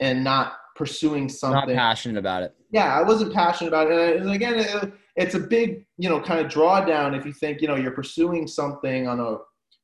and 0.00 0.22
not 0.22 0.54
pursuing 0.76 1.28
something. 1.28 1.74
Not 1.74 1.82
passionate 1.82 2.18
about 2.18 2.42
it. 2.42 2.54
Yeah, 2.70 2.94
I 2.94 3.02
wasn't 3.02 3.32
passionate 3.32 3.68
about 3.68 3.90
it. 3.90 4.20
And 4.20 4.30
again, 4.30 4.56
it, 4.56 4.92
it's 5.16 5.34
a 5.34 5.40
big, 5.40 5.86
you 5.96 6.10
know, 6.10 6.20
kind 6.20 6.44
of 6.44 6.52
drawdown 6.52 7.18
if 7.18 7.24
you 7.24 7.32
think, 7.32 7.62
you 7.62 7.68
know, 7.68 7.76
you're 7.76 7.92
pursuing 7.92 8.46
something 8.46 9.08
on 9.08 9.20
a 9.20 9.38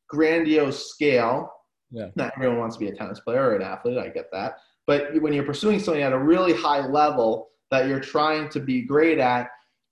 grandiose 0.08 0.90
scale. 0.90 1.50
Yeah. 1.92 2.08
Not 2.16 2.32
everyone 2.36 2.58
wants 2.58 2.76
to 2.76 2.80
be 2.80 2.88
a 2.88 2.94
tennis 2.94 3.20
player 3.20 3.50
or 3.50 3.56
an 3.56 3.62
athlete. 3.62 3.98
I 3.98 4.08
get 4.08 4.30
that. 4.32 4.54
But 4.86 5.20
when 5.20 5.32
you're 5.32 5.44
pursuing 5.44 5.78
something 5.78 6.02
at 6.02 6.12
a 6.12 6.18
really 6.18 6.54
high 6.54 6.84
level 6.86 7.50
that 7.70 7.86
you're 7.86 8.00
trying 8.00 8.48
to 8.50 8.60
be 8.60 8.82
great 8.82 9.18
at, 9.18 9.48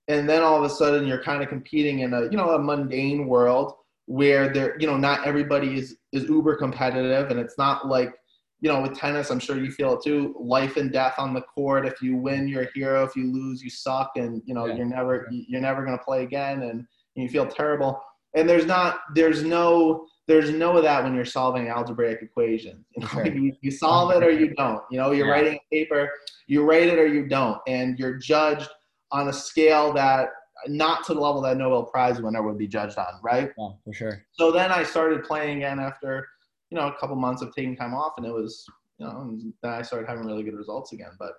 and 0.08 0.28
then 0.28 0.42
all 0.42 0.56
of 0.56 0.64
a 0.64 0.74
sudden 0.74 1.06
you're 1.06 1.22
kind 1.22 1.42
of 1.42 1.48
competing 1.48 2.00
in 2.00 2.12
a, 2.14 2.22
you 2.22 2.36
know, 2.36 2.50
a 2.50 2.58
mundane 2.58 3.26
world 3.28 3.74
where 4.06 4.52
there, 4.52 4.76
you 4.80 4.86
know, 4.86 4.96
not 4.96 5.24
everybody 5.26 5.78
is 5.78 5.98
is 6.12 6.24
uber 6.24 6.56
competitive, 6.56 7.30
and 7.30 7.38
it's 7.38 7.56
not 7.56 7.86
like, 7.86 8.12
you 8.60 8.68
know, 8.68 8.82
with 8.82 8.98
tennis, 8.98 9.30
I'm 9.30 9.38
sure 9.38 9.56
you 9.56 9.70
feel 9.70 9.94
it 9.94 10.02
too. 10.02 10.34
Life 10.40 10.76
and 10.76 10.90
death 10.90 11.14
on 11.18 11.32
the 11.32 11.42
court. 11.42 11.86
If 11.86 12.02
you 12.02 12.16
win, 12.16 12.48
you're 12.48 12.62
a 12.64 12.68
hero. 12.74 13.04
If 13.04 13.14
you 13.14 13.30
lose, 13.32 13.62
you 13.62 13.70
suck, 13.70 14.12
and 14.16 14.42
you 14.46 14.54
know 14.54 14.66
Yeah. 14.66 14.74
you're 14.76 14.86
never 14.86 15.28
you're 15.30 15.60
never 15.60 15.84
gonna 15.84 15.98
play 15.98 16.24
again, 16.24 16.62
and 16.62 16.86
you 17.14 17.28
feel 17.28 17.46
terrible. 17.46 18.02
And 18.34 18.48
there's 18.48 18.66
not 18.66 19.00
there's 19.14 19.44
no 19.44 20.06
there's 20.30 20.50
no 20.50 20.76
of 20.76 20.84
that 20.84 21.02
when 21.02 21.12
you're 21.12 21.24
solving 21.24 21.66
algebraic 21.68 22.22
equations. 22.22 22.86
You 22.96 23.02
know, 23.02 23.08
Sure. 23.08 23.26
you, 23.26 23.52
you 23.62 23.70
solve 23.72 24.12
it 24.12 24.22
or 24.22 24.30
you 24.30 24.54
don't. 24.54 24.80
You 24.90 24.98
know, 24.98 25.10
you're 25.10 25.26
Yeah. 25.26 25.32
writing 25.32 25.54
a 25.54 25.74
paper, 25.74 26.08
you 26.46 26.62
write 26.62 26.86
it 26.88 26.98
or 27.00 27.06
you 27.06 27.26
don't, 27.26 27.58
and 27.66 27.98
you're 27.98 28.16
judged 28.16 28.68
on 29.10 29.26
a 29.26 29.32
scale 29.32 29.92
that 29.94 30.28
not 30.68 31.04
to 31.06 31.14
the 31.14 31.20
level 31.20 31.40
that 31.42 31.56
Nobel 31.56 31.84
Prize 31.84 32.22
winner 32.22 32.42
would 32.42 32.58
be 32.58 32.68
judged 32.68 32.96
on, 32.96 33.14
right? 33.24 33.50
Yeah, 33.58 33.70
for 33.84 33.92
sure. 33.92 34.24
So 34.30 34.52
then 34.52 34.70
I 34.70 34.84
started 34.84 35.24
playing 35.24 35.56
again 35.56 35.80
after, 35.80 36.28
you 36.70 36.78
know, 36.78 36.86
a 36.86 36.94
couple 37.00 37.16
months 37.16 37.42
of 37.42 37.52
taking 37.52 37.74
time 37.76 37.92
off, 37.92 38.12
and 38.16 38.24
it 38.24 38.32
was, 38.32 38.64
you 38.98 39.06
know, 39.06 39.22
and 39.22 39.52
then 39.64 39.72
I 39.72 39.82
started 39.82 40.08
having 40.08 40.24
really 40.26 40.44
good 40.44 40.54
results 40.54 40.92
again. 40.92 41.10
But 41.18 41.32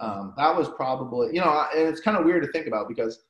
um, 0.00 0.34
that 0.36 0.56
was 0.56 0.68
probably, 0.70 1.28
you 1.32 1.40
know, 1.40 1.66
and 1.76 1.86
it's 1.88 2.00
kind 2.00 2.16
of 2.16 2.24
weird 2.24 2.42
to 2.42 2.50
think 2.50 2.66
about 2.66 2.88
because 2.88 3.22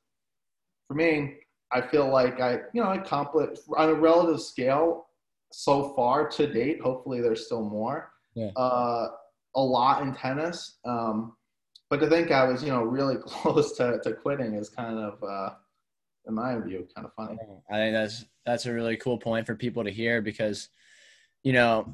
for 0.89 0.95
me, 0.95 1.35
I 1.73 1.81
feel 1.81 2.09
like 2.09 2.41
I, 2.41 2.61
you 2.73 2.83
know, 2.83 2.89
I 2.89 2.97
accomplished 2.97 3.63
on 3.77 3.89
a 3.89 3.95
relative 3.95 4.41
scale 4.41 5.07
so 5.53 5.95
far 5.95 6.29
to 6.29 6.47
date. 6.47 6.81
Hopefully, 6.81 7.21
there's 7.21 7.47
still 7.47 7.65
more. 7.65 8.13
Yeah. 8.35 8.51
Uh, 8.57 9.09
a 9.55 9.61
lot 9.61 10.03
in 10.03 10.15
tennis. 10.15 10.79
Um, 10.85 11.35
but 11.91 12.01
to 12.01 12.09
think 12.09 12.31
I 12.31 12.45
was, 12.45 12.63
you 12.63 12.71
know, 12.71 12.83
really 12.83 13.17
close 13.27 13.77
to, 13.77 14.01
to 14.03 14.13
quitting 14.15 14.55
is 14.55 14.69
kind 14.69 14.99
of, 14.99 15.23
uh, 15.23 15.51
in 16.27 16.35
my 16.35 16.59
view, 16.59 16.87
kind 16.95 17.07
of 17.07 17.13
funny. 17.15 17.39
I 17.71 17.77
think 17.77 17.95
that's 17.95 18.25
that's 18.47 18.67
a 18.67 18.73
really 18.73 18.97
cool 18.97 19.19
point 19.19 19.47
for 19.47 19.55
people 19.55 19.85
to 19.85 19.91
hear 19.91 20.23
because, 20.23 20.69
you 21.43 21.53
know, 21.53 21.93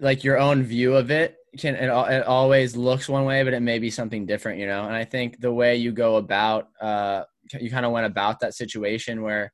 like 0.00 0.24
your 0.24 0.38
own 0.38 0.62
view 0.62 0.96
of 0.96 1.10
it 1.10 1.36
can 1.58 1.74
it, 1.74 1.84
it 1.84 2.26
always 2.26 2.76
looks 2.76 3.08
one 3.08 3.24
way, 3.24 3.42
but 3.42 3.54
it 3.54 3.60
may 3.60 3.78
be 3.78 3.90
something 3.90 4.26
different, 4.26 4.58
you 4.58 4.66
know. 4.66 4.84
And 4.84 4.94
I 4.94 5.04
think 5.04 5.40
the 5.40 5.52
way 5.52 5.76
you 5.76 5.92
go 5.92 6.16
about, 6.16 6.68
uh, 6.80 7.24
you 7.60 7.70
kind 7.70 7.86
of 7.86 7.92
went 7.92 8.06
about 8.06 8.40
that 8.40 8.54
situation 8.54 9.22
where, 9.22 9.52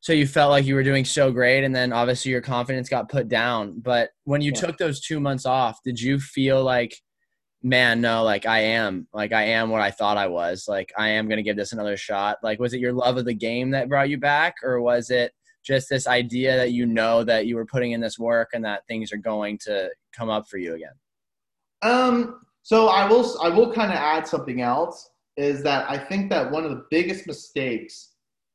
so 0.00 0.12
you 0.12 0.26
felt 0.26 0.50
like 0.50 0.64
you 0.64 0.74
were 0.74 0.82
doing 0.82 1.04
so 1.04 1.30
great, 1.30 1.62
and 1.62 1.74
then 1.74 1.92
obviously 1.92 2.30
your 2.30 2.40
confidence 2.40 2.88
got 2.88 3.10
put 3.10 3.28
down. 3.28 3.80
But 3.80 4.10
when 4.24 4.40
you 4.40 4.52
yeah. 4.54 4.60
took 4.60 4.78
those 4.78 5.00
two 5.00 5.20
months 5.20 5.44
off, 5.44 5.78
did 5.84 6.00
you 6.00 6.18
feel 6.18 6.62
like 6.64 6.94
man 7.62 8.00
no 8.00 8.22
like 8.22 8.46
i 8.46 8.60
am 8.60 9.06
like 9.12 9.32
i 9.32 9.42
am 9.42 9.68
what 9.68 9.82
i 9.82 9.90
thought 9.90 10.16
i 10.16 10.26
was 10.26 10.64
like 10.66 10.90
i 10.96 11.08
am 11.08 11.28
going 11.28 11.36
to 11.36 11.42
give 11.42 11.56
this 11.56 11.72
another 11.72 11.96
shot 11.96 12.38
like 12.42 12.58
was 12.58 12.72
it 12.72 12.80
your 12.80 12.92
love 12.92 13.18
of 13.18 13.26
the 13.26 13.34
game 13.34 13.70
that 13.70 13.88
brought 13.88 14.08
you 14.08 14.16
back 14.16 14.54
or 14.62 14.80
was 14.80 15.10
it 15.10 15.32
just 15.62 15.90
this 15.90 16.06
idea 16.06 16.56
that 16.56 16.72
you 16.72 16.86
know 16.86 17.22
that 17.22 17.46
you 17.46 17.56
were 17.56 17.66
putting 17.66 17.92
in 17.92 18.00
this 18.00 18.18
work 18.18 18.48
and 18.54 18.64
that 18.64 18.86
things 18.88 19.12
are 19.12 19.18
going 19.18 19.58
to 19.58 19.90
come 20.16 20.30
up 20.30 20.48
for 20.48 20.56
you 20.56 20.74
again 20.74 20.94
um 21.82 22.40
so 22.62 22.88
i 22.88 23.06
will 23.06 23.38
i 23.42 23.48
will 23.48 23.70
kind 23.70 23.92
of 23.92 23.98
add 23.98 24.26
something 24.26 24.62
else 24.62 25.10
is 25.36 25.62
that 25.62 25.88
i 25.90 25.96
think 25.96 26.30
that 26.30 26.50
one 26.50 26.64
of 26.64 26.70
the 26.70 26.84
biggest 26.90 27.26
mistakes 27.26 28.10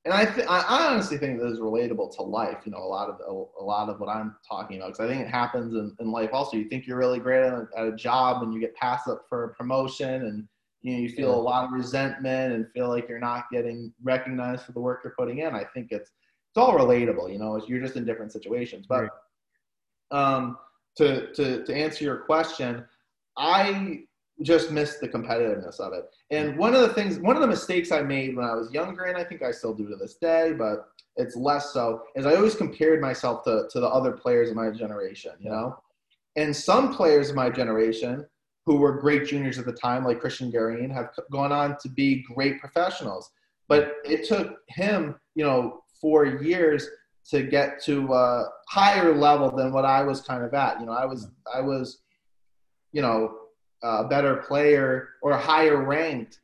and 0.06 0.14
I, 0.14 0.24
th- 0.24 0.48
I 0.48 0.64
honestly 0.70 1.18
think 1.18 1.40
this 1.40 1.54
is 1.54 1.60
relatable 1.60 2.16
to 2.16 2.22
life. 2.22 2.60
You 2.66 2.72
know, 2.72 2.78
a 2.78 2.86
lot 2.86 3.10
of 3.10 3.20
a, 3.22 3.62
a 3.62 3.66
lot 3.66 3.90
of 3.90 4.00
what 4.00 4.08
I'm 4.08 4.36
talking 4.48 4.78
about 4.78 4.94
because 4.94 5.04
I 5.04 5.08
think 5.08 5.26
it 5.26 5.32
happens 5.32 5.74
in, 5.74 5.96
in 6.00 6.12
life 6.12 6.30
also. 6.32 6.58
You 6.58 6.70
think 6.70 6.86
you're 6.86 6.98
really 6.98 7.18
great 7.18 7.44
at 7.44 7.54
a, 7.54 7.68
at 7.76 7.88
a, 7.88 7.96
job 7.96 8.44
and 8.44 8.54
you 8.54 8.60
get 8.60 8.76
passed 8.76 9.08
up 9.08 9.26
for 9.28 9.46
a 9.46 9.54
promotion 9.56 10.26
and 10.26 10.48
you 10.84 10.94
know 10.94 11.00
you 11.00 11.10
feel 11.10 11.30
yeah. 11.30 11.36
a 11.36 11.38
lot 11.38 11.66
of 11.66 11.72
resentment 11.72 12.54
and 12.54 12.72
feel 12.72 12.88
like 12.90 13.10
you're 13.10 13.18
not 13.18 13.46
getting 13.52 13.92
recognized 14.04 14.64
for 14.64 14.74
the 14.74 14.80
work 14.80 15.02
you're 15.04 15.16
putting 15.18 15.40
in. 15.40 15.56
I 15.56 15.64
think 15.74 15.88
it's 15.90 16.12
it's 16.12 16.58
all 16.58 16.78
relatable. 16.78 17.34
You 17.34 17.40
know, 17.40 17.60
you're 17.68 17.82
just 17.82 17.96
in 17.96 18.06
different 18.06 18.32
situations. 18.32 18.86
But 18.88 19.10
um, 20.12 20.60
to 20.98 21.34
to 21.34 21.66
to 21.66 21.76
answer 21.76 22.04
your 22.04 22.18
question, 22.18 22.86
I 23.38 24.04
just 24.42 24.72
missed 24.72 25.00
the 25.00 25.08
competitiveness 25.08 25.80
of 25.80 25.94
it. 25.94 26.06
And 26.30 26.58
one 26.58 26.76
of 26.76 26.82
the 26.82 26.94
things, 26.94 27.20
one 27.20 27.36
of 27.36 27.42
the 27.42 27.48
mistakes 27.48 27.92
I 27.92 28.02
made 28.02 28.36
when 28.36 28.46
I 28.46 28.54
was 28.54 28.72
younger, 28.72 29.04
and 29.06 29.18
I 29.18 29.24
think 29.24 29.42
I 29.42 29.52
still 29.52 29.74
do 29.74 29.88
to 29.88 29.96
this 29.96 30.16
day, 30.16 30.54
but 30.58 30.88
it's 31.16 31.36
less 31.36 31.72
so, 31.72 32.04
is 32.16 32.26
I 32.26 32.36
always 32.36 32.56
compared 32.56 33.00
myself 33.02 33.44
to, 33.46 33.68
to 33.72 33.80
the 33.80 33.88
other 33.88 34.12
players 34.12 34.50
of 34.50 34.56
my 34.56 34.70
generation, 34.72 35.32
you 35.40 35.50
know? 35.50 35.78
And 36.36 36.54
some 36.54 36.94
players 36.94 37.30
of 37.30 37.36
my 37.36 37.50
generation 37.50 38.26
who 38.66 38.76
were 38.78 39.00
great 39.00 39.26
juniors 39.26 39.58
at 39.58 39.66
the 39.66 39.72
time, 39.72 40.04
like 40.04 40.20
Christian 40.20 40.52
Garin, 40.52 40.90
have 40.90 41.12
gone 41.32 41.52
on 41.52 41.78
to 41.82 41.90
be 41.90 42.26
great 42.34 42.60
professionals. 42.60 43.32
But 43.68 43.94
it 44.04 44.28
took 44.28 44.58
him, 44.68 45.16
you 45.36 45.46
know, 45.46 45.82
four 46.02 46.26
years 46.26 46.88
to 47.30 47.44
get 47.44 47.82
to 47.84 48.14
a 48.14 48.50
higher 48.68 49.16
level 49.16 49.56
than 49.56 49.72
what 49.72 49.86
I 49.86 50.04
was 50.04 50.22
kind 50.22 50.44
of 50.44 50.54
at. 50.54 50.80
You 50.80 50.88
know, 50.88 50.92
I 50.92 51.06
was, 51.06 51.28
I 51.52 51.62
was, 51.62 52.02
you 52.92 53.02
know, 53.02 53.38
a 53.84 54.06
better 54.06 54.38
player 54.38 55.10
or 55.22 55.38
higher 55.38 55.84
ranked 55.84 56.40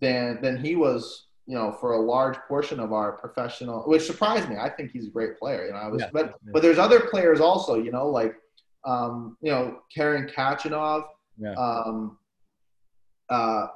than 0.00 0.40
than 0.42 0.56
he 0.56 0.76
was 0.76 1.26
you 1.46 1.54
know 1.54 1.72
for 1.72 1.94
a 1.94 2.00
large 2.00 2.36
portion 2.46 2.78
of 2.78 2.92
our 2.92 3.12
professional 3.12 3.82
which 3.82 4.02
surprised 4.02 4.48
me 4.48 4.56
i 4.56 4.68
think 4.68 4.90
he's 4.90 5.06
a 5.06 5.10
great 5.10 5.38
player 5.38 5.66
you 5.66 5.72
know 5.72 5.78
i 5.78 5.88
was 5.88 6.02
yeah, 6.02 6.10
but 6.12 6.34
but 6.52 6.62
there's 6.62 6.78
other 6.78 7.00
players 7.00 7.40
also 7.40 7.76
you 7.76 7.90
know 7.90 8.06
like 8.06 8.34
um 8.84 9.36
you 9.40 9.50
know 9.50 9.78
karen 9.94 10.28
Khachanov 10.28 11.04
yeah. 11.38 11.54
um 11.54 12.18
uh 13.30 13.66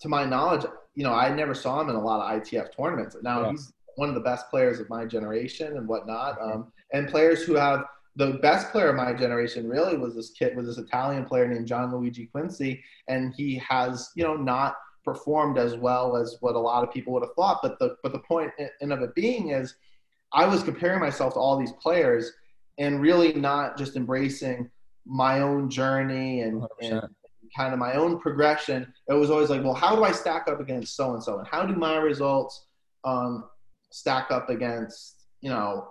to 0.00 0.08
my 0.08 0.24
knowledge 0.24 0.64
you 0.94 1.02
know 1.02 1.12
i 1.12 1.32
never 1.34 1.54
saw 1.54 1.80
him 1.80 1.90
in 1.90 1.96
a 1.96 2.02
lot 2.02 2.20
of 2.20 2.42
itf 2.42 2.68
tournaments 2.76 3.16
now 3.22 3.42
yeah. 3.42 3.50
he's 3.50 3.72
one 3.96 4.08
of 4.08 4.14
the 4.14 4.20
best 4.20 4.48
players 4.48 4.78
of 4.78 4.88
my 4.88 5.04
generation 5.04 5.76
and 5.76 5.88
whatnot 5.88 6.40
um 6.40 6.72
and 6.92 7.08
players 7.08 7.42
who 7.42 7.54
have 7.54 7.84
the 8.16 8.38
best 8.42 8.72
player 8.72 8.88
of 8.88 8.96
my 8.96 9.12
generation 9.12 9.68
really 9.68 9.96
was 9.96 10.14
this 10.14 10.30
kid 10.30 10.56
was 10.56 10.66
this 10.66 10.78
Italian 10.78 11.24
player 11.26 11.46
named 11.46 11.68
Gianluigi 11.68 12.30
Quinzi, 12.30 12.82
and 13.08 13.34
he 13.36 13.56
has 13.58 14.10
you 14.14 14.24
know 14.24 14.34
not 14.34 14.76
performed 15.04 15.58
as 15.58 15.76
well 15.76 16.16
as 16.16 16.36
what 16.40 16.56
a 16.56 16.58
lot 16.58 16.82
of 16.82 16.92
people 16.92 17.12
would 17.12 17.22
have 17.22 17.34
thought. 17.34 17.60
But 17.62 17.78
the 17.78 17.96
but 18.02 18.12
the 18.12 18.18
point 18.20 18.50
in 18.80 18.90
of 18.90 19.02
it 19.02 19.14
being 19.14 19.50
is, 19.50 19.76
I 20.32 20.46
was 20.46 20.62
comparing 20.62 21.00
myself 21.00 21.34
to 21.34 21.40
all 21.40 21.58
these 21.58 21.72
players 21.72 22.32
and 22.78 23.00
really 23.00 23.34
not 23.34 23.76
just 23.76 23.96
embracing 23.96 24.70
my 25.06 25.40
own 25.40 25.70
journey 25.70 26.42
and, 26.42 26.62
and 26.82 27.00
kind 27.56 27.72
of 27.72 27.78
my 27.78 27.94
own 27.94 28.18
progression. 28.18 28.92
It 29.08 29.14
was 29.14 29.30
always 29.30 29.48
like, 29.48 29.62
well, 29.62 29.74
how 29.74 29.94
do 29.94 30.04
I 30.04 30.12
stack 30.12 30.48
up 30.48 30.60
against 30.60 30.96
so 30.96 31.14
and 31.14 31.22
so, 31.22 31.38
and 31.38 31.46
how 31.46 31.64
do 31.64 31.74
my 31.74 31.96
results 31.96 32.66
um, 33.04 33.44
stack 33.90 34.30
up 34.30 34.48
against 34.48 35.26
you 35.42 35.50
know 35.50 35.88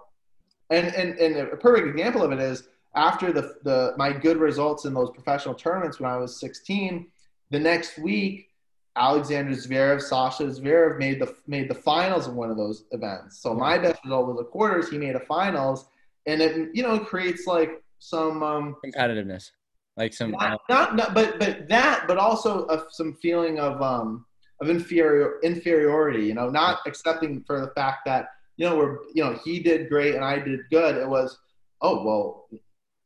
and, 0.69 0.87
and, 0.95 1.17
and 1.19 1.35
a 1.35 1.57
perfect 1.57 1.87
example 1.87 2.23
of 2.23 2.31
it 2.31 2.39
is 2.39 2.67
after 2.95 3.31
the, 3.31 3.55
the 3.63 3.93
my 3.97 4.11
good 4.11 4.37
results 4.37 4.85
in 4.85 4.93
those 4.93 5.11
professional 5.11 5.53
tournaments 5.53 5.99
when 5.99 6.09
I 6.09 6.17
was 6.17 6.39
16, 6.39 7.07
the 7.51 7.59
next 7.59 7.97
week, 7.97 8.49
Alexander 8.95 9.51
Zverev, 9.51 10.01
Sasha 10.01 10.43
Zverev 10.45 10.97
made 10.97 11.19
the 11.19 11.35
made 11.47 11.69
the 11.69 11.75
finals 11.75 12.27
of 12.27 12.35
one 12.35 12.49
of 12.49 12.57
those 12.57 12.85
events. 12.91 13.41
So 13.41 13.53
my 13.53 13.77
best 13.77 14.03
result 14.05 14.27
was 14.27 14.37
the 14.37 14.45
quarters. 14.45 14.89
He 14.89 14.97
made 14.97 15.15
a 15.15 15.19
finals, 15.19 15.87
and 16.25 16.41
it 16.41 16.69
you 16.73 16.81
know 16.81 16.99
creates 16.99 17.45
like 17.45 17.83
some 17.99 18.41
um, 18.41 18.75
competitiveness, 18.85 19.51
like 19.97 20.13
some 20.13 20.31
not, 20.31 20.61
not, 20.69 20.95
not 20.95 21.13
but 21.13 21.39
but 21.39 21.67
that 21.67 22.05
but 22.07 22.17
also 22.17 22.65
a, 22.67 22.85
some 22.89 23.13
feeling 23.15 23.59
of 23.59 23.81
um 23.81 24.25
of 24.61 24.69
inferior 24.69 25.39
inferiority. 25.43 26.25
You 26.27 26.33
know, 26.33 26.49
not 26.49 26.79
accepting 26.85 27.43
for 27.45 27.59
the 27.59 27.71
fact 27.75 28.05
that 28.05 28.29
you 28.57 28.67
know, 28.67 28.75
where 28.75 28.99
you 29.13 29.23
know 29.23 29.37
he 29.43 29.59
did 29.59 29.89
great 29.89 30.15
and 30.15 30.23
I 30.23 30.39
did 30.39 30.61
good. 30.69 30.97
It 30.97 31.07
was, 31.07 31.37
oh 31.81 32.03
well, 32.03 32.47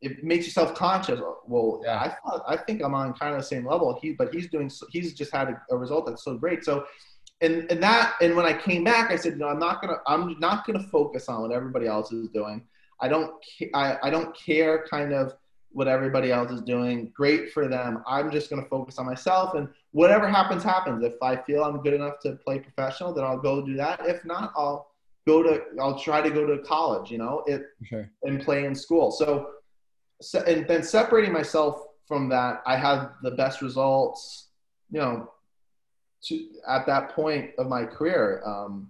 it 0.01 0.23
makes 0.23 0.45
you 0.45 0.51
self 0.51 0.75
conscious. 0.75 1.19
Well, 1.47 1.81
yeah. 1.83 1.99
I 1.99 2.09
thought 2.09 2.43
I 2.47 2.57
think 2.57 2.81
I'm 2.81 2.93
on 2.93 3.13
kind 3.13 3.33
of 3.33 3.41
the 3.41 3.47
same 3.47 3.65
level. 3.65 3.97
He, 4.01 4.13
but 4.13 4.33
he's 4.33 4.47
doing. 4.49 4.71
He's 4.91 5.13
just 5.13 5.33
had 5.33 5.49
a, 5.49 5.61
a 5.71 5.77
result 5.77 6.05
that's 6.05 6.23
so 6.23 6.35
great. 6.37 6.63
So, 6.63 6.85
and 7.41 7.69
and 7.71 7.81
that 7.83 8.15
and 8.21 8.35
when 8.35 8.45
I 8.45 8.53
came 8.53 8.83
back, 8.83 9.11
I 9.11 9.15
said, 9.15 9.37
no, 9.37 9.47
I'm 9.47 9.59
not 9.59 9.81
gonna. 9.81 9.97
I'm 10.07 10.39
not 10.39 10.65
gonna 10.65 10.83
focus 10.83 11.29
on 11.29 11.41
what 11.41 11.51
everybody 11.51 11.87
else 11.87 12.11
is 12.11 12.29
doing. 12.29 12.65
I 13.01 13.07
don't. 13.07 13.33
I 13.73 13.97
I 14.03 14.09
don't 14.09 14.35
care. 14.37 14.85
Kind 14.89 15.13
of 15.13 15.33
what 15.71 15.87
everybody 15.87 16.31
else 16.31 16.51
is 16.51 16.61
doing. 16.61 17.11
Great 17.15 17.51
for 17.51 17.67
them. 17.67 18.03
I'm 18.07 18.31
just 18.31 18.49
going 18.49 18.61
to 18.61 18.69
focus 18.69 18.97
on 18.97 19.05
myself 19.05 19.53
and 19.53 19.69
whatever 19.91 20.27
happens, 20.27 20.63
happens. 20.63 21.03
If 21.03 21.13
I 21.21 21.35
feel 21.35 21.63
I'm 21.63 21.81
good 21.81 21.93
enough 21.93 22.19
to 22.23 22.33
play 22.43 22.59
professional, 22.59 23.13
then 23.13 23.23
I'll 23.23 23.37
go 23.37 23.65
do 23.65 23.75
that. 23.75 24.01
If 24.05 24.25
not, 24.25 24.51
I'll 24.55 24.89
go 25.27 25.43
to 25.43 25.61
I'll 25.79 25.99
try 25.99 26.21
to 26.21 26.29
go 26.29 26.45
to 26.45 26.61
college, 26.63 27.11
you 27.11 27.17
know, 27.17 27.43
it 27.47 27.63
sure. 27.83 28.09
and 28.23 28.41
play 28.41 28.65
in 28.65 28.75
school. 28.75 29.11
So, 29.11 29.51
so 30.21 30.41
and 30.41 30.67
then 30.67 30.83
separating 30.83 31.33
myself 31.33 31.81
from 32.07 32.29
that, 32.29 32.61
I 32.65 32.75
had 32.75 33.09
the 33.21 33.31
best 33.31 33.61
results, 33.61 34.47
you 34.91 34.99
know, 34.99 35.31
to, 36.23 36.47
at 36.67 36.85
that 36.87 37.09
point 37.09 37.51
of 37.57 37.67
my 37.67 37.85
career. 37.85 38.41
Um, 38.45 38.89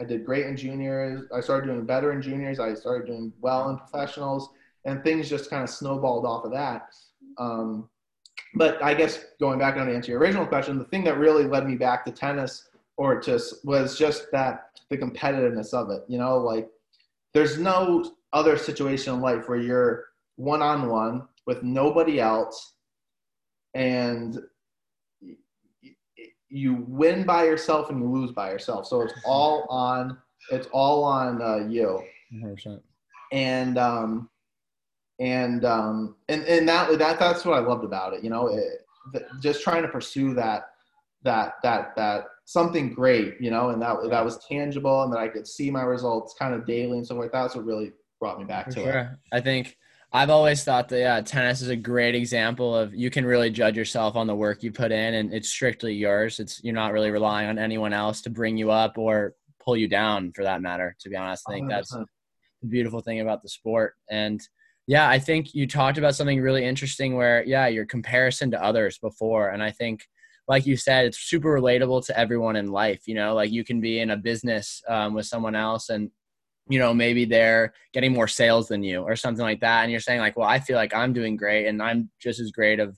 I 0.00 0.04
did 0.04 0.24
great 0.24 0.46
in 0.46 0.56
juniors. 0.56 1.24
I 1.34 1.40
started 1.40 1.66
doing 1.66 1.84
better 1.84 2.12
in 2.12 2.22
juniors. 2.22 2.60
I 2.60 2.74
started 2.74 3.08
doing 3.08 3.32
well 3.40 3.70
in 3.70 3.78
professionals, 3.78 4.50
and 4.84 5.02
things 5.02 5.28
just 5.28 5.50
kind 5.50 5.64
of 5.64 5.70
snowballed 5.70 6.24
off 6.24 6.44
of 6.44 6.52
that. 6.52 6.90
Um, 7.38 7.88
but 8.54 8.82
I 8.82 8.94
guess 8.94 9.24
going 9.40 9.58
back 9.58 9.76
on 9.76 9.86
to 9.86 9.94
answer 9.94 10.12
your 10.12 10.20
original 10.20 10.46
question, 10.46 10.78
the 10.78 10.84
thing 10.84 11.04
that 11.04 11.18
really 11.18 11.44
led 11.44 11.66
me 11.66 11.74
back 11.74 12.04
to 12.04 12.12
tennis 12.12 12.68
or 12.98 13.20
just 13.20 13.64
was 13.64 13.96
just 13.96 14.26
that 14.32 14.70
the 14.90 14.98
competitiveness 14.98 15.72
of 15.72 15.90
it. 15.90 16.02
You 16.08 16.18
know, 16.18 16.36
like 16.36 16.68
there's 17.32 17.58
no 17.58 18.12
other 18.32 18.58
situation 18.58 19.14
in 19.14 19.20
life 19.20 19.48
where 19.48 19.58
you're 19.58 20.06
one 20.36 20.60
on 20.60 20.88
one 20.88 21.26
with 21.46 21.62
nobody 21.62 22.20
else 22.20 22.74
and 23.74 24.38
you 26.50 26.84
win 26.88 27.24
by 27.24 27.44
yourself 27.44 27.90
and 27.90 28.00
you 28.00 28.10
lose 28.10 28.32
by 28.32 28.50
yourself. 28.50 28.86
So 28.86 29.02
it's 29.02 29.14
all 29.24 29.66
on 29.70 30.18
it's 30.50 30.68
all 30.72 31.04
on 31.04 31.40
uh, 31.40 31.68
you. 31.68 32.02
100%. 32.34 32.80
And 33.32 33.78
um 33.78 34.28
and 35.20 35.64
um 35.64 36.16
and 36.28 36.44
and 36.44 36.68
that 36.68 36.98
that 36.98 37.18
that's 37.18 37.44
what 37.44 37.56
I 37.56 37.60
loved 37.60 37.84
about 37.84 38.14
it. 38.14 38.24
You 38.24 38.30
know, 38.30 38.48
it, 38.48 38.84
just 39.40 39.62
trying 39.62 39.82
to 39.82 39.88
pursue 39.88 40.34
that 40.34 40.70
that 41.22 41.54
that 41.62 41.94
that 41.96 42.24
something 42.48 42.94
great, 42.94 43.38
you 43.40 43.50
know, 43.50 43.68
and 43.68 43.82
that 43.82 43.98
that 44.08 44.24
was 44.24 44.42
tangible 44.48 45.02
and 45.02 45.12
that 45.12 45.18
I 45.18 45.28
could 45.28 45.46
see 45.46 45.70
my 45.70 45.82
results 45.82 46.34
kind 46.38 46.54
of 46.54 46.64
daily 46.64 46.96
and 46.96 47.04
stuff 47.04 47.18
like 47.18 47.30
that. 47.32 47.52
So 47.52 47.60
it 47.60 47.66
really 47.66 47.92
brought 48.18 48.38
me 48.38 48.46
back 48.46 48.68
For 48.68 48.72
to 48.72 48.80
sure. 48.80 48.98
it. 48.98 49.36
I 49.36 49.42
think 49.42 49.76
I've 50.14 50.30
always 50.30 50.64
thought 50.64 50.88
that 50.88 50.98
yeah, 50.98 51.20
tennis 51.20 51.60
is 51.60 51.68
a 51.68 51.76
great 51.76 52.14
example 52.14 52.74
of 52.74 52.94
you 52.94 53.10
can 53.10 53.26
really 53.26 53.50
judge 53.50 53.76
yourself 53.76 54.16
on 54.16 54.26
the 54.26 54.34
work 54.34 54.62
you 54.62 54.72
put 54.72 54.92
in 54.92 55.12
and 55.12 55.34
it's 55.34 55.50
strictly 55.50 55.92
yours. 55.92 56.40
It's 56.40 56.64
you're 56.64 56.72
not 56.72 56.94
really 56.94 57.10
relying 57.10 57.50
on 57.50 57.58
anyone 57.58 57.92
else 57.92 58.22
to 58.22 58.30
bring 58.30 58.56
you 58.56 58.70
up 58.70 58.96
or 58.96 59.34
pull 59.62 59.76
you 59.76 59.86
down 59.86 60.32
for 60.32 60.42
that 60.44 60.62
matter, 60.62 60.96
to 61.00 61.10
be 61.10 61.16
honest. 61.16 61.44
I 61.50 61.52
think 61.52 61.66
oh, 61.66 61.68
that's 61.68 61.94
100%. 61.94 62.06
the 62.62 62.68
beautiful 62.68 63.00
thing 63.00 63.20
about 63.20 63.42
the 63.42 63.50
sport. 63.50 63.92
And 64.10 64.40
yeah, 64.86 65.06
I 65.06 65.18
think 65.18 65.54
you 65.54 65.66
talked 65.66 65.98
about 65.98 66.14
something 66.14 66.40
really 66.40 66.64
interesting 66.64 67.14
where, 67.14 67.44
yeah, 67.44 67.66
your 67.66 67.84
comparison 67.84 68.50
to 68.52 68.64
others 68.64 68.96
before. 68.96 69.50
And 69.50 69.62
I 69.62 69.70
think, 69.70 70.00
like 70.48 70.66
you 70.66 70.76
said, 70.76 71.04
it's 71.04 71.18
super 71.18 71.60
relatable 71.60 72.04
to 72.06 72.18
everyone 72.18 72.56
in 72.56 72.72
life. 72.72 73.02
You 73.06 73.14
know, 73.14 73.34
like 73.34 73.52
you 73.52 73.64
can 73.64 73.80
be 73.80 74.00
in 74.00 74.10
a 74.10 74.16
business 74.16 74.82
um, 74.88 75.14
with 75.14 75.26
someone 75.26 75.54
else 75.54 75.90
and, 75.90 76.10
you 76.68 76.78
know, 76.78 76.92
maybe 76.92 77.24
they're 77.24 77.74
getting 77.92 78.12
more 78.12 78.28
sales 78.28 78.68
than 78.68 78.82
you 78.82 79.02
or 79.02 79.14
something 79.14 79.44
like 79.44 79.60
that. 79.60 79.82
And 79.82 79.90
you're 79.90 80.00
saying, 80.00 80.20
like, 80.20 80.36
well, 80.36 80.48
I 80.48 80.58
feel 80.58 80.76
like 80.76 80.94
I'm 80.94 81.12
doing 81.12 81.36
great 81.36 81.66
and 81.66 81.82
I'm 81.82 82.10
just 82.20 82.40
as 82.40 82.50
great 82.50 82.80
of 82.80 82.96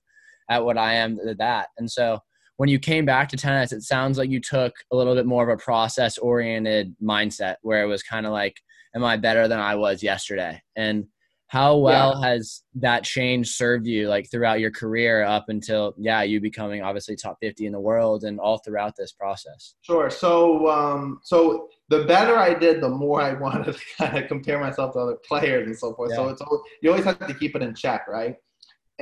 at 0.48 0.64
what 0.64 0.78
I 0.78 0.94
am 0.94 1.18
at 1.28 1.38
that. 1.38 1.68
And 1.78 1.90
so, 1.90 2.20
when 2.56 2.68
you 2.68 2.78
came 2.78 3.06
back 3.06 3.30
to 3.30 3.38
tennis, 3.38 3.72
it 3.72 3.80
sounds 3.80 4.18
like 4.18 4.28
you 4.28 4.38
took 4.38 4.74
a 4.92 4.96
little 4.96 5.14
bit 5.14 5.24
more 5.24 5.42
of 5.42 5.48
a 5.48 5.62
process 5.62 6.18
oriented 6.18 6.94
mindset 7.02 7.54
where 7.62 7.82
it 7.82 7.86
was 7.86 8.02
kind 8.02 8.26
of 8.26 8.32
like, 8.32 8.60
am 8.94 9.02
I 9.02 9.16
better 9.16 9.48
than 9.48 9.58
I 9.58 9.76
was 9.76 10.02
yesterday? 10.02 10.60
And 10.76 11.06
how 11.50 11.76
well 11.76 12.22
has 12.22 12.62
that 12.76 13.02
change 13.02 13.48
served 13.48 13.84
you 13.84 14.08
like 14.08 14.30
throughout 14.30 14.60
your 14.60 14.70
career 14.70 15.24
up 15.24 15.46
until 15.48 15.92
yeah, 15.98 16.22
you 16.22 16.40
becoming 16.40 16.80
obviously 16.80 17.16
top 17.16 17.38
50 17.42 17.66
in 17.66 17.72
the 17.72 17.80
world 17.80 18.22
and 18.22 18.38
all 18.38 18.58
throughout 18.58 18.94
this 18.96 19.10
process? 19.10 19.74
Sure. 19.82 20.10
So, 20.10 20.70
um, 20.70 21.18
so 21.24 21.66
the 21.88 22.04
better 22.04 22.36
I 22.36 22.54
did, 22.54 22.80
the 22.80 22.88
more 22.88 23.20
I 23.20 23.32
wanted 23.40 23.74
to 23.74 23.80
kind 23.98 24.16
of 24.16 24.28
compare 24.28 24.60
myself 24.60 24.92
to 24.92 25.00
other 25.00 25.18
players 25.26 25.66
and 25.66 25.76
so 25.76 25.92
forth. 25.92 26.14
So 26.14 26.28
it's 26.28 26.40
al- 26.40 26.62
you 26.82 26.90
always 26.90 27.04
have 27.04 27.18
to 27.26 27.34
keep 27.34 27.56
it 27.56 27.62
in 27.62 27.74
check, 27.74 28.06
right? 28.06 28.36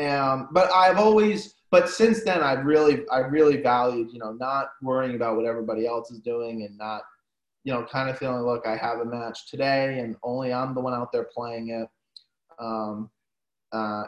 Um, 0.02 0.48
but 0.50 0.72
I've 0.72 0.96
always, 0.96 1.56
but 1.70 1.90
since 1.90 2.24
then, 2.24 2.42
I've 2.42 2.64
really, 2.64 3.06
I 3.12 3.18
really 3.18 3.60
valued, 3.60 4.08
you 4.10 4.20
know, 4.20 4.32
not 4.32 4.68
worrying 4.80 5.16
about 5.16 5.36
what 5.36 5.44
everybody 5.44 5.86
else 5.86 6.10
is 6.10 6.20
doing 6.20 6.62
and 6.62 6.78
not, 6.78 7.02
you 7.64 7.74
know, 7.74 7.84
kind 7.84 8.08
of 8.08 8.16
feeling, 8.16 8.40
look, 8.46 8.66
I 8.66 8.74
have 8.74 9.00
a 9.00 9.04
match 9.04 9.50
today, 9.50 9.98
and 9.98 10.16
only 10.22 10.50
I'm 10.50 10.74
the 10.74 10.80
one 10.80 10.94
out 10.94 11.12
there 11.12 11.28
playing 11.34 11.68
it. 11.68 11.88
Um, 12.60 13.10
uh, 13.72 14.04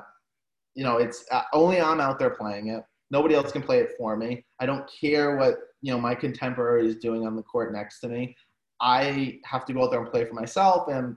you 0.74 0.84
know, 0.84 0.98
it's 0.98 1.24
uh, 1.30 1.42
only 1.52 1.80
I'm 1.80 2.00
out 2.00 2.18
there 2.18 2.30
playing 2.30 2.68
it. 2.68 2.84
Nobody 3.10 3.34
else 3.34 3.52
can 3.52 3.62
play 3.62 3.80
it 3.80 3.92
for 3.98 4.16
me. 4.16 4.44
I 4.60 4.66
don't 4.66 4.88
care 5.00 5.36
what 5.36 5.56
you 5.82 5.92
know 5.92 6.00
my 6.00 6.14
contemporary 6.14 6.86
is 6.86 6.96
doing 6.96 7.26
on 7.26 7.36
the 7.36 7.42
court 7.42 7.72
next 7.72 8.00
to 8.00 8.08
me. 8.08 8.36
I 8.80 9.40
have 9.44 9.64
to 9.66 9.72
go 9.72 9.84
out 9.84 9.90
there 9.90 10.00
and 10.00 10.10
play 10.10 10.24
for 10.24 10.34
myself, 10.34 10.88
and 10.88 11.16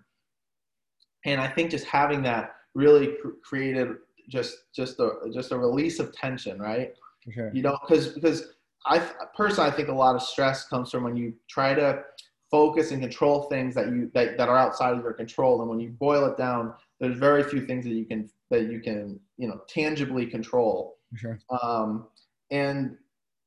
and 1.26 1.40
I 1.40 1.48
think 1.48 1.72
just 1.72 1.86
having 1.86 2.24
that 2.24 2.56
really 2.74 3.16
cr- 3.22 3.30
created 3.44 3.90
just 4.30 4.56
just 4.76 5.00
a 5.00 5.12
just 5.34 5.52
a 5.52 5.58
release 5.58 6.00
of 6.00 6.14
tension, 6.14 6.60
right? 6.60 6.94
Sure. 7.32 7.52
You 7.54 7.62
know, 7.62 7.78
because 7.82 8.10
because 8.10 8.54
I 8.86 9.00
personally 9.36 9.70
I 9.70 9.74
think 9.74 9.90
a 9.90 9.94
lot 9.94 10.16
of 10.16 10.22
stress 10.22 10.68
comes 10.68 10.92
from 10.92 11.04
when 11.04 11.16
you 11.16 11.34
try 11.50 11.74
to 11.74 12.04
focus 12.52 12.92
and 12.92 13.02
control 13.02 13.44
things 13.44 13.74
that 13.76 13.88
you 13.88 14.12
that, 14.14 14.38
that 14.38 14.50
are 14.50 14.58
outside 14.58 14.94
of 14.94 15.04
your 15.04 15.14
control, 15.14 15.62
and 15.62 15.70
when 15.70 15.80
you 15.80 15.90
boil 15.90 16.26
it 16.26 16.38
down, 16.38 16.74
there's 17.04 17.18
very 17.18 17.44
few 17.44 17.66
things 17.66 17.86
that 17.86 17.94
you 17.94 18.06
can 18.06 18.30
that 18.50 18.72
you 18.72 18.80
can 18.80 19.20
you 19.38 19.48
know 19.48 19.62
tangibly 19.68 20.26
control 20.26 20.98
sure. 21.16 21.40
um, 21.62 22.08
and 22.52 22.96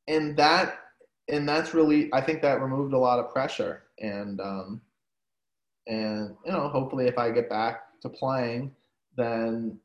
and 0.08 0.36
that 0.36 0.78
and 1.28 1.48
that's 1.48 1.74
really 1.74 2.10
I 2.12 2.20
think 2.20 2.42
that 2.42 2.60
removed 2.60 2.92
a 2.92 2.98
lot 2.98 3.18
of 3.18 3.32
pressure 3.32 3.84
and 3.98 4.40
um, 4.40 4.80
and 5.86 6.36
you 6.44 6.52
know 6.52 6.68
hopefully 6.68 7.06
if 7.06 7.18
I 7.18 7.30
get 7.30 7.48
back 7.48 7.80
to 8.02 8.08
playing 8.08 8.74
then 9.16 9.78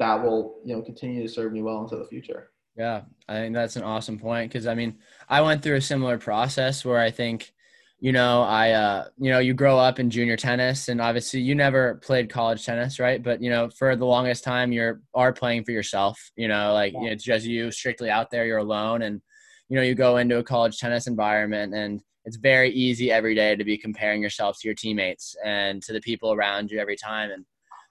that 0.00 0.22
will 0.22 0.60
you 0.64 0.74
know 0.74 0.82
continue 0.82 1.22
to 1.22 1.28
serve 1.28 1.52
me 1.52 1.62
well 1.62 1.82
into 1.82 1.96
the 1.96 2.06
future. 2.06 2.50
Yeah, 2.76 3.02
I 3.28 3.34
think 3.34 3.54
that's 3.54 3.76
an 3.76 3.82
awesome 3.82 4.18
point 4.18 4.50
because 4.50 4.66
I 4.66 4.74
mean, 4.74 4.98
I 5.28 5.42
went 5.42 5.62
through 5.62 5.76
a 5.76 5.82
similar 5.82 6.18
process 6.18 6.84
where 6.84 6.98
I 6.98 7.10
think, 7.10 7.52
you 8.00 8.12
know, 8.12 8.42
I, 8.42 8.70
uh, 8.70 9.08
you 9.18 9.30
know, 9.30 9.38
you 9.40 9.52
grow 9.52 9.78
up 9.78 9.98
in 9.98 10.08
junior 10.10 10.36
tennis 10.36 10.88
and 10.88 11.00
obviously 11.00 11.40
you 11.40 11.54
never 11.54 11.96
played 11.96 12.30
college 12.30 12.64
tennis, 12.64 12.98
right? 12.98 13.22
But, 13.22 13.42
you 13.42 13.50
know, 13.50 13.68
for 13.68 13.94
the 13.94 14.06
longest 14.06 14.42
time, 14.42 14.72
you're 14.72 15.02
are 15.14 15.32
playing 15.34 15.64
for 15.64 15.72
yourself, 15.72 16.30
you 16.36 16.48
know, 16.48 16.72
like 16.72 16.94
Yeah. 16.94 17.10
it's 17.10 17.24
just 17.24 17.44
you 17.46 17.70
strictly 17.70 18.08
out 18.10 18.30
there, 18.30 18.46
you're 18.46 18.58
alone. 18.58 19.02
And, 19.02 19.20
you 19.68 19.76
know, 19.76 19.82
you 19.82 19.94
go 19.94 20.16
into 20.16 20.38
a 20.38 20.42
college 20.44 20.78
tennis 20.78 21.06
environment 21.06 21.74
and 21.74 22.00
it's 22.24 22.36
very 22.36 22.70
easy 22.70 23.12
every 23.12 23.34
day 23.34 23.54
to 23.54 23.64
be 23.64 23.76
comparing 23.76 24.22
yourself 24.22 24.58
to 24.60 24.68
your 24.68 24.74
teammates 24.74 25.36
and 25.44 25.82
to 25.82 25.92
the 25.92 26.00
people 26.00 26.32
around 26.32 26.70
you 26.70 26.78
every 26.78 26.96
time. 26.96 27.30
And 27.30 27.44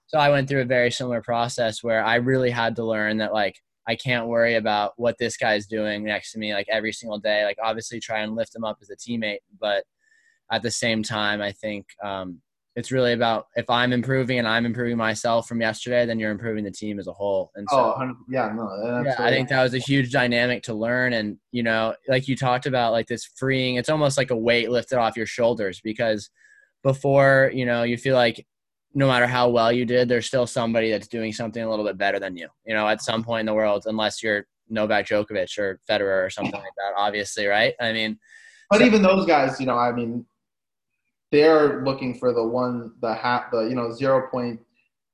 so 0.08 0.18
I 0.18 0.30
went 0.30 0.50
through 0.50 0.62
a 0.62 0.66
very 0.66 0.92
similar 0.92 1.22
process 1.22 1.84
where 1.84 2.04
I 2.04 2.16
really 2.16 2.50
had 2.50 2.76
to 2.78 2.84
learn 2.84 3.18
that, 3.18 3.34
like, 3.34 3.60
I 3.88 3.96
can't 3.96 4.28
worry 4.28 4.56
about 4.56 4.94
what 4.98 5.18
this 5.18 5.36
guy's 5.38 5.66
doing 5.66 6.04
next 6.04 6.32
to 6.34 6.40
me 6.40 6.54
like 6.54 6.68
every 6.70 6.94
single 6.94 7.18
day. 7.18 7.44
Like 7.44 7.58
obviously 7.64 8.00
try 8.00 8.20
and 8.20 8.36
lift 8.36 8.56
him 8.56 8.64
up 8.64 8.78
as 8.82 8.92
a 8.92 8.96
teammate, 8.96 9.40
but 9.60 9.84
at 10.52 10.62
the 10.64 10.72
same 10.72 11.04
time, 11.04 11.42
I 11.42 11.52
think 11.52 11.86
um, 12.04 12.42
it's 12.76 12.92
really 12.92 13.14
about 13.14 13.48
if 13.56 13.70
I'm 13.70 13.92
improving 13.94 14.40
and 14.40 14.48
I'm 14.48 14.66
improving 14.66 14.98
myself 14.98 15.48
from 15.48 15.60
yesterday, 15.62 16.06
then 16.06 16.20
you're 16.20 16.32
improving 16.32 16.64
the 16.64 16.72
team 16.72 17.00
as 17.00 17.08
a 17.08 17.14
whole. 17.14 17.52
And 17.56 17.68
so, 17.70 17.78
Oh, 17.78 18.14
yeah, 18.30 18.52
no, 18.56 19.04
yeah, 19.06 19.16
I 19.20 19.30
think 19.32 19.50
that 19.50 19.62
was 19.62 19.74
a 19.74 19.80
huge 19.80 20.12
dynamic 20.12 20.64
to 20.64 20.74
learn. 20.74 21.14
And 21.14 21.38
you 21.52 21.64
know, 21.64 21.94
like 22.08 22.28
you 22.28 22.36
talked 22.36 22.66
about, 22.66 22.92
like 22.94 23.08
this 23.08 23.26
freeing. 23.36 23.76
It's 23.76 23.90
almost 23.90 24.18
like 24.18 24.32
a 24.32 24.38
weight 24.38 24.70
lifted 24.70 24.98
off 24.98 25.18
your 25.18 25.26
shoulders 25.26 25.82
because 25.84 26.30
before, 26.84 27.52
you 27.54 27.66
know, 27.66 27.84
you 27.84 27.98
feel 27.98 28.16
like 28.16 28.46
no 28.94 29.08
matter 29.08 29.28
how 29.28 29.50
well 29.50 29.72
you 29.72 29.86
did, 29.86 30.08
there's 30.10 30.26
still 30.26 30.48
somebody 30.48 30.90
that's 30.90 31.08
doing 31.08 31.32
something 31.34 31.62
a 31.62 31.70
little 31.70 31.86
bit 31.86 31.98
better 31.98 32.20
than 32.20 32.36
you. 32.38 32.48
You 32.66 32.74
know, 32.74 32.88
at 32.88 33.02
some 33.02 33.24
point 33.24 33.42
in 33.42 33.46
the 33.46 33.54
world, 33.54 33.84
unless 33.86 34.24
you're 34.24 34.46
Novak 34.70 35.06
Djokovic 35.08 35.58
or 35.60 35.80
Federer 35.90 36.26
or 36.26 36.30
something 36.30 36.54
like 36.54 36.74
that, 36.78 36.94
obviously, 36.96 37.46
right? 37.46 37.74
I 37.80 37.92
mean, 37.94 38.18
But 38.70 38.80
So- 38.80 38.86
even 38.86 39.02
those 39.02 39.26
guys, 39.26 39.60
you 39.60 39.66
know, 39.66 39.78
I 39.78 39.92
mean, 39.92 40.26
they're 41.32 41.84
looking 41.84 42.16
for 42.16 42.34
the 42.34 42.46
one, 42.46 42.94
the 43.02 43.14
half, 43.14 43.52
the 43.52 43.62
you 43.62 43.76
know, 43.76 43.92
zero 43.92 44.28
point 44.30 44.60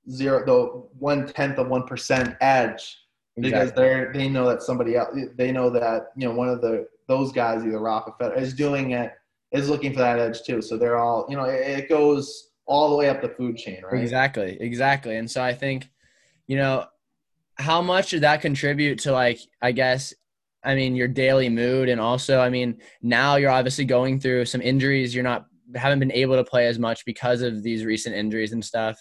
zero, 0.10 0.46
the 0.46 0.66
one 1.00 1.28
tenth 1.28 1.58
of 1.58 1.68
one 1.68 1.84
percent 1.84 2.36
edge 2.42 2.98
because 3.36 3.70
exactly. 3.70 3.84
they're 3.84 4.14
they 4.14 4.30
know 4.30 4.48
that 4.48 4.62
somebody 4.62 4.96
else, 4.96 5.18
they 5.36 5.52
know 5.52 5.70
that 5.70 6.08
you 6.16 6.28
know 6.28 6.34
one 6.34 6.50
of 6.50 6.62
the 6.62 6.88
those 7.08 7.32
guys, 7.32 7.64
either 7.64 7.80
Rafa 7.80 8.12
Federer, 8.20 8.38
is 8.38 8.54
doing 8.54 8.92
it, 8.92 9.14
is 9.52 9.70
looking 9.70 9.94
for 9.94 10.00
that 10.00 10.20
edge 10.20 10.44
too. 10.44 10.62
So 10.62 10.78
they're 10.78 10.98
all, 10.98 11.26
you 11.30 11.38
know, 11.38 11.44
it, 11.44 11.80
it 11.80 11.90
goes 11.90 12.50
all 12.66 12.90
the 12.90 12.96
way 12.96 13.10
up 13.10 13.22
the 13.22 13.30
food 13.30 13.58
chain, 13.58 13.82
right? 13.84 14.02
Exactly, 14.02 14.58
exactly. 14.60 15.18
And 15.18 15.30
so 15.30 15.44
I 15.44 15.54
think, 15.54 15.88
you 16.48 16.58
know, 16.58 16.86
how 17.58 17.82
much 17.82 18.10
did 18.10 18.22
that 18.22 18.42
contribute 18.42 19.00
to 19.00 19.12
like, 19.12 19.40
I 19.62 19.72
guess, 19.72 20.14
I 20.64 20.74
mean, 20.74 20.96
your 20.96 21.08
daily 21.08 21.48
mood, 21.48 21.90
and 21.90 22.02
also, 22.02 22.40
I 22.40 22.50
mean, 22.50 22.80
now 23.02 23.36
you're 23.36 23.52
obviously 23.52 23.86
going 23.86 24.20
through 24.20 24.46
some 24.46 24.62
injuries. 24.62 25.14
You're 25.14 25.24
not 25.24 25.46
haven't 25.76 26.00
been 26.00 26.12
able 26.12 26.36
to 26.36 26.44
play 26.44 26.68
as 26.68 26.78
much 26.78 27.06
because 27.06 27.42
of 27.42 27.64
these 27.64 27.86
recent 27.86 28.16
injuries 28.16 28.54
and 28.54 28.64
stuff. 28.64 28.98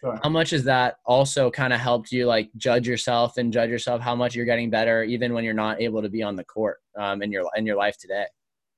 Sure. 0.00 0.18
How 0.22 0.28
much 0.28 0.50
has 0.50 0.64
that 0.64 0.96
also 1.04 1.50
kind 1.50 1.72
of 1.72 1.80
helped 1.80 2.12
you 2.12 2.26
like 2.26 2.50
judge 2.56 2.86
yourself 2.86 3.38
and 3.38 3.52
judge 3.52 3.70
yourself 3.70 4.00
how 4.00 4.14
much 4.14 4.34
you're 4.34 4.44
getting 4.44 4.70
better, 4.70 5.02
even 5.02 5.32
when 5.32 5.42
you're 5.42 5.54
not 5.54 5.80
able 5.80 6.02
to 6.02 6.08
be 6.08 6.22
on 6.22 6.36
the 6.36 6.44
court 6.44 6.78
um, 6.98 7.22
in 7.22 7.32
your 7.32 7.44
in 7.56 7.66
your 7.66 7.76
life 7.76 7.96
today? 7.98 8.26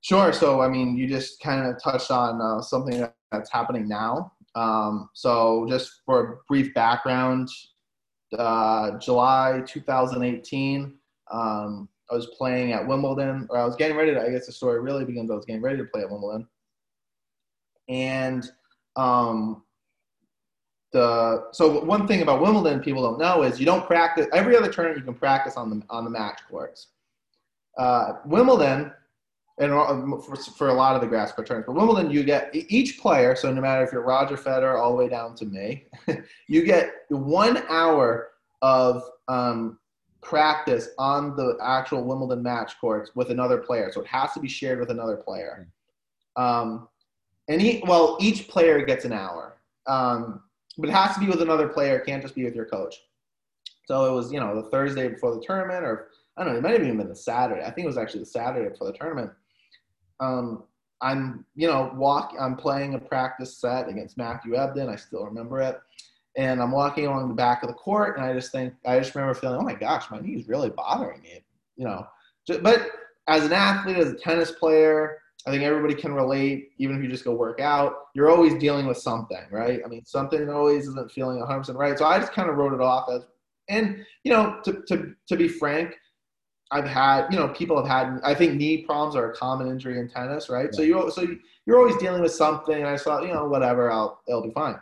Sure. 0.01 0.33
So, 0.33 0.61
I 0.61 0.68
mean, 0.68 0.96
you 0.96 1.09
just 1.09 1.40
kind 1.40 1.66
of 1.66 1.83
touched 1.83 2.11
on 2.11 2.40
uh, 2.40 2.62
something 2.62 3.07
that's 3.33 3.53
happening 3.53 3.88
now. 3.88 4.33
Um, 4.55 5.11
so, 5.12 5.66
just 5.68 6.03
for 6.07 6.20
a 6.20 6.37
brief 6.48 6.72
background, 6.74 7.48
uh, 8.38 8.98
July 8.98 9.62
2018, 9.66 10.94
um, 11.33 11.88
I 12.11 12.14
was 12.14 12.27
playing 12.38 12.72
at 12.72 12.87
Wimbledon, 12.87 13.46
or 13.51 13.59
I 13.59 13.64
was 13.64 13.77
getting 13.77 13.96
ready 13.96 14.14
to, 14.14 14.20
I 14.20 14.31
guess 14.31 14.46
the 14.46 14.53
story 14.53 14.81
really 14.81 15.05
begins, 15.05 15.31
I 15.31 15.35
was 15.35 15.44
getting 15.44 15.62
ready 15.62 15.79
to 15.79 15.85
play 15.85 16.03
at 16.03 16.11
Wimbledon. 16.11 16.46
And 17.88 18.51
um, 18.96 19.62
the 20.92 21.46
so 21.53 21.85
one 21.85 22.07
thing 22.07 22.22
about 22.22 22.40
Wimbledon 22.40 22.81
people 22.81 23.03
don't 23.03 23.18
know 23.18 23.42
is 23.42 23.61
you 23.61 23.66
don't 23.66 23.87
practice 23.87 24.27
every 24.33 24.57
other 24.57 24.70
tournament 24.70 24.98
you 24.98 25.05
can 25.05 25.14
practice 25.14 25.57
on 25.57 25.70
the 25.70 25.83
on 25.90 26.05
the 26.05 26.11
match 26.11 26.40
courts. 26.48 26.88
Uh, 27.77 28.14
Wimbledon 28.24 28.92
and 29.59 29.72
uh, 29.72 30.18
for, 30.18 30.37
for 30.37 30.68
a 30.68 30.74
lot 30.74 30.94
of 30.94 31.01
the 31.01 31.07
grass 31.07 31.33
court 31.33 31.46
tournaments, 31.46 31.66
but 31.66 31.77
Wimbledon 31.77 32.11
you 32.11 32.22
get 32.22 32.51
each 32.53 32.98
player. 32.98 33.35
So 33.35 33.53
no 33.53 33.61
matter 33.61 33.85
if 33.85 33.92
you're 33.92 34.03
Roger 34.03 34.37
Federer 34.37 34.81
all 34.81 34.90
the 34.90 34.96
way 34.96 35.09
down 35.09 35.35
to 35.37 35.44
me, 35.44 35.87
you 36.48 36.64
get 36.64 36.92
one 37.09 37.62
hour 37.68 38.31
of 38.62 39.03
um, 39.27 39.79
practice 40.20 40.88
on 40.98 41.37
the 41.37 41.59
actual 41.62 42.05
Wimbledon 42.05 42.42
match 42.42 42.74
courts 42.81 43.12
with 43.14 43.31
another 43.31 43.59
player. 43.59 43.90
So 43.92 44.01
it 44.01 44.07
has 44.07 44.33
to 44.33 44.40
be 44.40 44.48
shared 44.48 44.79
with 44.79 44.90
another 44.90 45.16
player. 45.16 45.68
Um, 46.37 46.88
and 47.48 47.61
he, 47.61 47.82
well, 47.87 48.16
each 48.20 48.48
player 48.48 48.84
gets 48.84 49.04
an 49.04 49.12
hour, 49.12 49.58
um, 49.87 50.42
but 50.76 50.88
it 50.88 50.92
has 50.92 51.14
to 51.14 51.20
be 51.20 51.26
with 51.26 51.42
another 51.42 51.68
player. 51.68 51.98
It 51.98 52.06
can't 52.06 52.22
just 52.22 52.34
be 52.34 52.44
with 52.44 52.54
your 52.54 52.66
coach. 52.66 52.96
So 53.87 54.04
it 54.04 54.14
was, 54.14 54.32
you 54.32 54.38
know, 54.38 54.54
the 54.54 54.68
Thursday 54.68 55.08
before 55.08 55.34
the 55.34 55.40
tournament, 55.40 55.84
or 55.84 56.08
I 56.37 56.44
don't 56.44 56.52
know, 56.52 56.58
it 56.58 56.62
might 56.62 56.72
have 56.72 56.82
even 56.82 56.98
been 56.98 57.08
the 57.08 57.16
Saturday. 57.16 57.62
I 57.62 57.70
think 57.70 57.84
it 57.84 57.88
was 57.88 57.98
actually 57.98 58.20
the 58.20 58.26
Saturday 58.26 58.68
before 58.68 58.87
the 58.87 58.98
tournament. 58.98 59.30
um, 60.20 60.64
I'm, 61.00 61.44
you 61.54 61.68
know, 61.68 61.92
walk. 61.94 62.34
I'm 62.38 62.56
playing 62.56 62.94
a 62.94 62.98
practice 62.98 63.56
set 63.56 63.88
against 63.88 64.18
Matthew 64.18 64.54
Ebden. 64.54 64.88
I 64.88 64.96
still 64.96 65.24
remember 65.24 65.61
it. 65.61 65.78
And 66.37 66.61
I'm 66.62 66.72
walking 66.72 67.06
along 67.06 67.28
the 67.28 67.34
back 67.34 67.62
of 67.62 67.68
the 67.68 67.74
court, 67.74 68.16
and 68.16 68.24
I 68.24 68.32
just 68.32 68.52
think, 68.52 68.74
I 68.87 68.98
just 68.98 69.14
remember 69.14 69.34
feeling, 69.34 69.61
oh 69.61 69.64
my 69.64 69.74
gosh, 69.74 70.11
my 70.11 70.20
knee 70.20 70.34
is 70.34 70.48
really 70.48 70.70
bothering 70.70 71.22
me. 71.22 71.44
You 71.76 71.84
know, 71.84 72.06
but 72.62 72.90
as 73.28 73.44
an 73.44 73.52
athlete, 73.52 73.96
as 73.96 74.11
a 74.11 74.14
tennis 74.14 74.50
player, 74.50 75.18
I 75.46 75.51
think 75.51 75.62
everybody 75.62 75.94
can 75.94 76.12
relate, 76.12 76.72
even 76.79 76.96
if 76.96 77.03
you 77.03 77.09
just 77.09 77.24
go 77.24 77.33
work 77.33 77.61
out. 77.61 77.94
You're 78.14 78.29
always 78.31 78.55
dealing 78.55 78.87
with 78.87 78.98
something, 78.98 79.44
right? 79.51 79.81
I 79.85 79.88
mean, 79.88 80.05
something 80.05 80.48
always 80.51 80.87
isn't 80.88 81.12
feeling 81.12 81.38
100% 81.38 81.74
right. 81.74 81.96
So 81.96 82.05
I 82.05 82.18
just 82.18 82.33
kind 82.33 82.51
of 82.51 82.57
wrote 82.57 82.74
it 82.74 82.81
off 82.81 83.09
as, 83.11 83.22
and, 83.68 84.05
you 84.24 84.33
know, 84.33 84.61
to, 84.64 84.83
to, 84.88 85.14
to 85.29 85.37
be 85.37 85.48
frank, 85.48 85.94
I've 86.70 86.87
had, 86.87 87.29
you 87.31 87.38
know, 87.38 87.48
people 87.48 87.77
have 87.77 87.87
had. 87.87 88.20
I 88.22 88.35
think 88.35 88.55
knee 88.55 88.85
problems 88.85 89.16
are 89.16 89.31
a 89.31 89.35
common 89.35 89.68
injury 89.68 89.98
in 89.98 90.09
tennis, 90.09 90.51
right? 90.51 90.68
Yeah. 90.72 90.77
So 90.77 90.83
you, 90.83 91.11
so 91.11 91.27
you're 91.64 91.79
always 91.79 91.96
dealing 91.96 92.20
with 92.20 92.33
something. 92.33 92.74
And 92.74 92.87
I 92.87 92.98
thought, 92.98 93.22
you 93.22 93.33
know, 93.33 93.46
whatever, 93.46 93.90
I'll, 93.90 94.20
it'll 94.29 94.42
be 94.42 94.51
fine. 94.51 94.79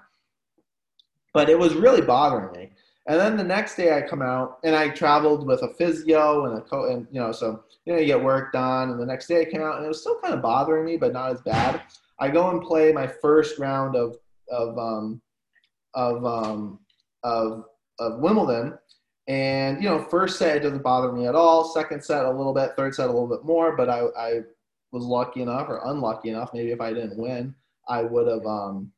But 1.33 1.49
it 1.49 1.59
was 1.59 1.75
really 1.75 2.01
bothering 2.01 2.51
me. 2.53 2.71
And 3.09 3.21
then 3.21 3.37
the 3.37 3.45
next 3.45 3.77
day 3.77 3.97
I 3.97 4.03
come 4.03 4.23
out 4.23 4.59
and 4.64 4.75
I 4.75 4.88
traveled 4.88 5.47
with 5.47 5.62
a 5.62 5.73
physio 5.75 6.47
and 6.47 6.59
a 6.59 6.61
co, 6.61 6.90
and 6.90 7.07
you 7.12 7.21
know, 7.21 7.33
so 7.33 7.62
you 7.85 7.92
know, 7.92 7.99
you 8.01 8.07
get 8.07 8.23
work 8.23 8.53
done. 8.53 8.90
And 8.90 9.01
the 9.01 9.07
next 9.07 9.27
day 9.29 9.42
I 9.42 9.45
came 9.45 9.62
out 9.62 9.77
and 9.77 9.85
it 9.85 9.88
was 9.88 10.01
still 10.01 10.21
kind 10.21 10.35
of 10.35 10.42
bothering 10.42 10.85
me, 10.85 10.97
but 10.97 11.12
not 11.12 11.31
as 11.31 11.40
bad. 11.42 11.83
I 12.19 12.29
go 12.31 12.51
and 12.51 12.62
play 12.62 12.92
my 12.92 13.07
first 13.07 13.59
round 13.59 13.95
of 13.95 14.16
of 14.51 14.77
um, 14.79 15.21
of 15.95 16.25
um, 16.25 16.81
of 17.23 17.64
of 17.99 18.19
Wimbledon 18.19 18.77
and 19.29 19.83
you 19.83 19.88
know, 19.88 19.99
first 19.99 20.38
set 20.38 20.57
it 20.57 20.61
doesn't 20.61 20.83
bother 20.83 21.12
me 21.12 21.27
at 21.27 21.35
all. 21.35 21.64
Second 21.64 22.03
set 22.03 22.25
a 22.25 22.31
little 22.31 22.55
bit. 22.55 22.73
Third 22.77 22.95
set 22.95 23.09
a 23.09 23.12
little 23.12 23.29
bit 23.29 23.45
more. 23.45 23.77
But 23.77 23.90
I, 23.90 24.03
I 24.16 24.40
was 24.92 25.05
lucky 25.05 25.42
enough, 25.42 25.69
or 25.69 25.81
unlucky 25.85 26.31
enough, 26.31 26.51
maybe 26.55 26.71
if 26.71 26.81
I 26.81 26.92
didn't 26.92 27.19
win, 27.19 27.55
I 27.88 28.03
would 28.03 28.29
have, 28.29 28.47
um, 28.47 28.92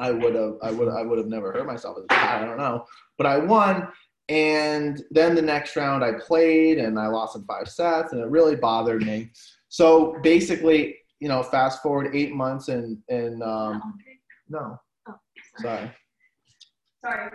I 0.00 0.10
would 0.10 0.34
have, 0.34 0.54
I 0.62 0.72
would, 0.72 0.88
I 0.88 1.02
would 1.02 1.18
have 1.18 1.28
never 1.28 1.52
hurt 1.52 1.66
myself 1.66 1.98
as 1.98 2.04
a. 2.10 2.20
I 2.20 2.44
don't 2.44 2.56
know, 2.56 2.86
but 3.18 3.26
I 3.26 3.38
won. 3.38 3.88
And 4.30 5.02
then 5.10 5.34
the 5.34 5.42
next 5.42 5.76
round 5.76 6.02
I 6.02 6.12
played, 6.12 6.78
and 6.78 6.98
I 6.98 7.08
lost 7.08 7.36
in 7.36 7.44
five 7.44 7.68
sets, 7.68 8.12
and 8.12 8.20
it 8.20 8.28
really 8.28 8.56
bothered 8.56 9.02
me. 9.02 9.30
So 9.68 10.16
basically, 10.22 10.96
you 11.20 11.28
know, 11.28 11.42
fast 11.42 11.82
forward 11.82 12.14
eight 12.14 12.32
months, 12.32 12.68
and 12.68 12.96
and 13.08 13.42
um, 13.42 13.98
no, 14.48 14.80
oh, 15.08 15.14
sorry, 15.58 15.90
sorry. 17.04 17.30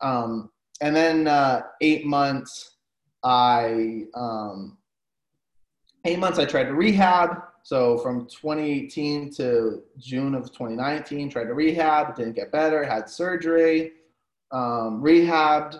Um, 0.00 0.50
and 0.80 0.94
then 0.94 1.26
uh, 1.26 1.62
eight 1.80 2.06
months, 2.06 2.76
I 3.24 4.04
um, 4.14 4.78
eight 6.04 6.18
months 6.18 6.38
I 6.38 6.44
tried 6.44 6.64
to 6.64 6.74
rehab. 6.74 7.38
So 7.68 7.98
from 7.98 8.24
2018 8.24 9.30
to 9.34 9.82
June 9.98 10.34
of 10.34 10.44
2019, 10.44 11.28
tried 11.28 11.48
to 11.48 11.52
rehab, 11.52 12.16
didn't 12.16 12.32
get 12.32 12.50
better, 12.50 12.82
had 12.82 13.10
surgery, 13.10 13.92
um, 14.52 15.02
rehabbed, 15.02 15.78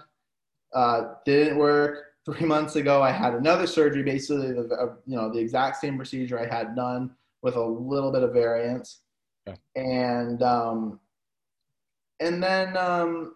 uh, 0.74 1.14
didn't 1.24 1.56
work. 1.56 2.04
Three 2.26 2.44
months 2.44 2.76
ago, 2.76 3.02
I 3.02 3.10
had 3.10 3.32
another 3.32 3.66
surgery, 3.66 4.02
basically, 4.02 4.52
the, 4.52 4.68
uh, 4.70 4.96
you 5.06 5.16
know, 5.16 5.32
the 5.32 5.38
exact 5.38 5.78
same 5.78 5.96
procedure 5.96 6.38
I 6.38 6.44
had 6.44 6.76
done 6.76 7.12
with 7.40 7.56
a 7.56 7.64
little 7.64 8.12
bit 8.12 8.22
of 8.22 8.34
variance, 8.34 9.00
and 9.74 10.42
um, 10.42 11.00
and 12.20 12.42
then 12.42 12.76
um, 12.76 13.34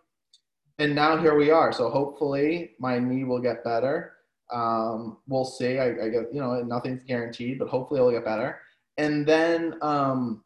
and 0.78 0.94
now 0.94 1.16
here 1.16 1.38
we 1.38 1.50
are. 1.50 1.72
So 1.72 1.88
hopefully 1.88 2.72
my 2.78 2.98
knee 2.98 3.24
will 3.24 3.40
get 3.40 3.64
better. 3.64 4.12
Um, 4.52 5.18
we'll 5.26 5.44
see. 5.44 5.78
I, 5.78 5.86
I, 5.86 6.08
get, 6.08 6.32
you 6.32 6.40
know, 6.40 6.60
nothing's 6.62 7.02
guaranteed, 7.04 7.58
but 7.58 7.68
hopefully 7.68 8.00
it'll 8.00 8.12
get 8.12 8.24
better. 8.24 8.60
And 8.98 9.26
then, 9.26 9.76
um, 9.80 10.44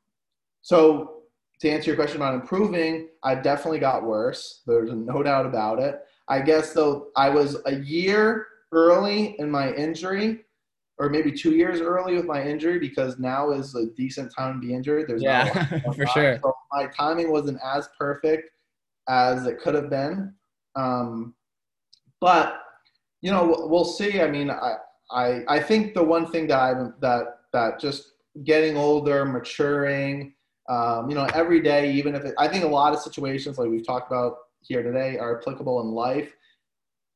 so 0.62 1.22
to 1.60 1.68
answer 1.70 1.90
your 1.90 1.96
question 1.96 2.16
about 2.16 2.34
improving, 2.34 3.08
I 3.22 3.34
definitely 3.34 3.80
got 3.80 4.04
worse. 4.04 4.62
There's 4.66 4.92
no 4.92 5.22
doubt 5.22 5.46
about 5.46 5.80
it. 5.80 6.00
I 6.28 6.40
guess 6.40 6.72
though 6.72 7.08
I 7.16 7.30
was 7.30 7.56
a 7.66 7.76
year 7.76 8.46
early 8.72 9.36
in 9.38 9.50
my 9.50 9.72
injury, 9.72 10.40
or 10.98 11.10
maybe 11.10 11.30
two 11.30 11.54
years 11.54 11.80
early 11.80 12.14
with 12.14 12.24
my 12.24 12.42
injury 12.42 12.78
because 12.78 13.18
now 13.18 13.50
is 13.50 13.74
a 13.74 13.86
decent 13.96 14.32
time 14.34 14.60
to 14.60 14.66
be 14.66 14.74
injured. 14.74 15.08
There's 15.08 15.22
yeah, 15.22 15.80
for 15.94 16.06
sure. 16.06 16.38
So 16.42 16.54
my 16.72 16.86
timing 16.86 17.30
wasn't 17.30 17.58
as 17.64 17.88
perfect 17.98 18.50
as 19.08 19.46
it 19.46 19.60
could 19.60 19.74
have 19.74 19.90
been. 19.90 20.34
Um, 20.74 21.34
but 22.20 22.60
you 23.22 23.30
know, 23.30 23.66
we'll 23.68 23.84
see. 23.84 24.20
I 24.20 24.30
mean, 24.30 24.50
I, 24.50 24.76
I, 25.10 25.42
I 25.48 25.60
think 25.60 25.94
the 25.94 26.02
one 26.02 26.30
thing 26.30 26.46
that 26.48 26.58
I 26.58 26.74
that 27.00 27.24
that 27.52 27.80
just 27.80 28.12
getting 28.44 28.76
older, 28.76 29.24
maturing, 29.24 30.34
um, 30.68 31.08
you 31.08 31.14
know, 31.14 31.26
every 31.34 31.60
day, 31.60 31.92
even 31.92 32.14
if 32.14 32.24
it, 32.24 32.34
I 32.38 32.48
think 32.48 32.64
a 32.64 32.68
lot 32.68 32.92
of 32.92 33.00
situations 33.00 33.58
like 33.58 33.68
we've 33.68 33.86
talked 33.86 34.10
about 34.10 34.36
here 34.60 34.82
today 34.82 35.16
are 35.18 35.40
applicable 35.40 35.80
in 35.80 35.88
life, 35.88 36.32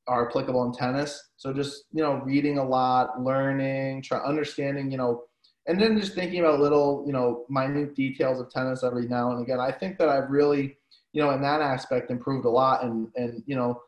are 0.06 0.28
applicable 0.28 0.64
in 0.64 0.72
tennis. 0.72 1.30
So 1.36 1.52
just 1.52 1.84
you 1.92 2.02
know, 2.02 2.14
reading 2.24 2.58
a 2.58 2.64
lot, 2.64 3.22
learning, 3.22 4.02
try 4.02 4.18
understanding, 4.18 4.90
you 4.90 4.98
know, 4.98 5.24
and 5.66 5.80
then 5.80 6.00
just 6.00 6.14
thinking 6.14 6.40
about 6.40 6.60
little, 6.60 7.04
you 7.06 7.12
know, 7.12 7.44
minute 7.48 7.94
details 7.94 8.40
of 8.40 8.50
tennis 8.50 8.82
every 8.82 9.06
now 9.06 9.32
and 9.32 9.42
again. 9.42 9.60
I 9.60 9.70
think 9.72 9.98
that 9.98 10.08
I've 10.08 10.30
really 10.30 10.76
you 11.12 11.22
know, 11.22 11.30
in 11.30 11.42
that 11.42 11.60
aspect, 11.60 12.10
improved 12.10 12.44
a 12.44 12.50
lot, 12.50 12.84
and 12.84 13.08
and 13.16 13.42
you 13.46 13.56
know, 13.56 13.80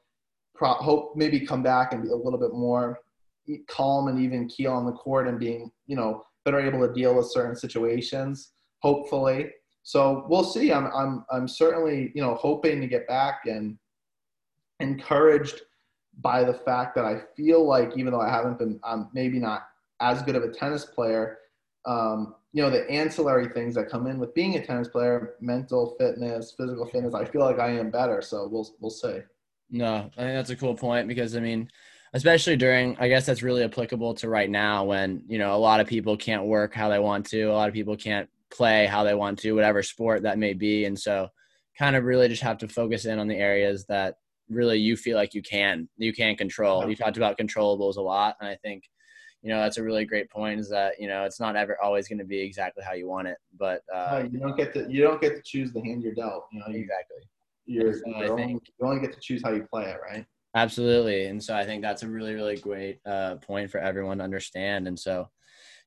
pro- 0.62 0.75
hope 0.75 1.16
maybe 1.16 1.40
come 1.40 1.62
back 1.62 1.92
and 1.92 2.03
be 2.03 2.11
a 2.11 2.14
little 2.14 2.38
bit 2.38 2.53
more 2.53 3.01
calm 3.68 4.07
and 4.07 4.20
even 4.20 4.48
keel 4.48 4.72
on 4.72 4.87
the 4.87 4.92
court 4.92 5.27
and 5.27 5.38
being 5.38 5.70
you 5.87 5.96
know 5.96 6.25
better 6.44 6.61
able 6.61 6.87
to 6.87 6.92
deal 6.92 7.16
with 7.16 7.31
certain 7.31 7.57
situations. 7.57 8.53
Hopefully, 8.81 9.51
so 9.83 10.25
we'll 10.29 10.44
see. 10.44 10.72
I'm 10.72 10.87
I'm 10.94 11.25
I'm 11.31 11.48
certainly 11.48 12.12
you 12.14 12.22
know 12.22 12.35
hoping 12.37 12.81
to 12.81 12.87
get 12.87 13.09
back 13.09 13.42
and 13.46 13.77
encouraged 14.81 15.61
by 16.20 16.44
the 16.44 16.55
fact 16.55 16.94
that 16.94 17.05
I 17.05 17.22
feel 17.37 17.66
like 17.66 17.96
even 17.96 18.12
though 18.12 18.20
I 18.20 18.29
haven't 18.29 18.59
been, 18.59 18.79
I'm 18.85 19.09
maybe 19.12 19.38
not 19.38 19.62
as 20.01 20.22
good 20.22 20.37
of 20.37 20.44
a 20.44 20.51
tennis 20.51 20.85
player. 20.85 21.38
Um, 21.85 22.37
you 22.53 22.62
know 22.62 22.70
the 22.70 22.88
ancillary 22.90 23.48
things 23.48 23.75
that 23.75 23.88
come 23.88 24.07
in 24.07 24.18
with 24.18 24.35
being 24.35 24.57
a 24.57 24.64
tennis 24.64 24.88
player 24.88 25.35
mental 25.40 25.96
fitness 25.98 26.55
physical 26.55 26.85
fitness 26.87 27.14
i 27.14 27.25
feel 27.25 27.40
like 27.40 27.59
i 27.59 27.70
am 27.70 27.90
better 27.90 28.20
so 28.20 28.46
we'll 28.46 28.68
we'll 28.79 28.90
see 28.90 29.20
no 29.72 30.11
i 30.16 30.20
think 30.20 30.35
that's 30.35 30.50
a 30.50 30.56
cool 30.56 30.74
point 30.74 31.08
because 31.08 31.35
i 31.35 31.40
mean 31.40 31.68
especially 32.12 32.56
during 32.56 32.96
i 33.00 33.08
guess 33.08 33.26
that's 33.26 33.42
really 33.42 33.64
applicable 33.64 34.14
to 34.14 34.28
right 34.28 34.50
now 34.50 34.85
when 34.85 35.24
you 35.26 35.38
know 35.38 35.56
a 35.56 35.58
lot 35.58 35.80
of 35.80 35.88
people 35.88 36.16
can't 36.16 36.44
work 36.44 36.72
how 36.72 36.88
they 36.88 37.00
want 37.00 37.26
to 37.26 37.44
a 37.44 37.52
lot 37.52 37.68
of 37.68 37.74
people 37.74 37.96
can't 37.96 38.28
play 38.52 38.87
how 38.87 39.02
they 39.02 39.14
want 39.14 39.38
to 39.40 39.52
whatever 39.52 39.82
sport 39.82 40.22
that 40.22 40.38
may 40.38 40.52
be. 40.52 40.85
And 40.85 40.98
so 40.98 41.28
kind 41.78 41.96
of 41.96 42.04
really 42.04 42.28
just 42.28 42.42
have 42.42 42.58
to 42.58 42.68
focus 42.68 43.06
in 43.06 43.18
on 43.18 43.26
the 43.26 43.37
areas 43.37 43.87
that 43.87 44.16
really 44.48 44.78
you 44.78 44.96
feel 44.96 45.16
like 45.16 45.35
you 45.35 45.42
can 45.42 45.88
you 45.96 46.12
can 46.12 46.37
control. 46.37 46.88
You 46.88 46.94
talked 46.94 47.16
about 47.16 47.38
controllables 47.38 47.96
a 47.96 48.02
lot 48.02 48.37
and 48.40 48.48
i 48.48 48.56
think 48.56 48.85
you 49.40 49.48
know 49.48 49.61
that's 49.61 49.78
a 49.78 49.82
really 49.82 50.04
great 50.04 50.30
point 50.30 50.61
is 50.61 50.68
that 50.68 51.00
you 51.00 51.08
know 51.08 51.24
it's 51.24 51.40
not 51.40 51.56
ever 51.56 51.78
always 51.82 52.06
going 52.06 52.18
to 52.18 52.24
be 52.24 52.40
exactly 52.40 52.85
how 52.85 52.92
you 52.92 53.08
want 53.08 53.26
it 53.26 53.38
but 53.58 53.82
uh, 53.92 54.18
no, 54.18 54.28
you 54.30 54.38
don't 54.38 54.56
get 54.56 54.74
to 54.74 54.87
you 54.90 55.02
don't 55.02 55.20
get 55.20 55.35
to 55.35 55.42
choose 55.42 55.72
the 55.72 55.80
hand 55.80 56.02
you're 56.02 56.14
dealt 56.14 56.44
you 56.52 56.61
know 56.61 56.66
you, 56.68 56.80
exactly 56.80 57.16
you're, 57.66 57.94
so 57.94 58.03
you're 58.07 58.33
only, 58.33 58.53
you 58.53 58.87
only 58.87 59.01
get 59.01 59.12
to 59.12 59.20
choose 59.20 59.42
how 59.44 59.53
you 59.53 59.66
play 59.70 59.85
it 59.85 59.98
right? 60.03 60.27
Absolutely. 60.55 61.27
And 61.27 61.42
so 61.42 61.55
i 61.55 61.64
think 61.64 61.83
that's 61.83 62.03
a 62.03 62.09
really 62.09 62.35
really 62.35 62.57
great 62.57 63.01
uh, 63.07 63.37
point 63.37 63.70
for 63.70 63.79
everyone 63.79 64.18
to 64.18 64.25
understand. 64.25 64.87
And 64.87 64.98
so 64.98 65.29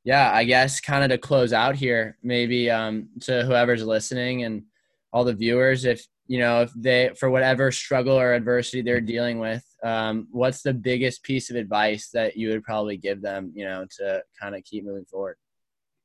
yeah 0.05 0.31
i 0.33 0.43
guess 0.45 0.79
kind 0.79 1.03
of 1.03 1.09
to 1.09 1.17
close 1.17 1.51
out 1.51 1.75
here 1.75 2.17
maybe 2.23 2.69
um, 2.69 3.09
to 3.19 3.43
whoever's 3.43 3.83
listening 3.83 4.43
and 4.43 4.63
all 5.11 5.25
the 5.25 5.33
viewers 5.33 5.83
if 5.83 6.05
you 6.27 6.39
know 6.39 6.61
if 6.61 6.71
they 6.75 7.11
for 7.19 7.29
whatever 7.29 7.71
struggle 7.71 8.17
or 8.17 8.33
adversity 8.33 8.81
they're 8.81 9.01
dealing 9.01 9.39
with 9.39 9.63
um, 9.83 10.27
what's 10.31 10.61
the 10.61 10.73
biggest 10.73 11.21
piece 11.23 11.49
of 11.49 11.55
advice 11.55 12.09
that 12.13 12.35
you 12.37 12.49
would 12.49 12.63
probably 12.63 12.97
give 12.97 13.21
them 13.21 13.51
you 13.53 13.65
know 13.65 13.85
to 13.97 14.21
kind 14.39 14.55
of 14.55 14.63
keep 14.63 14.85
moving 14.85 15.05
forward? 15.05 15.35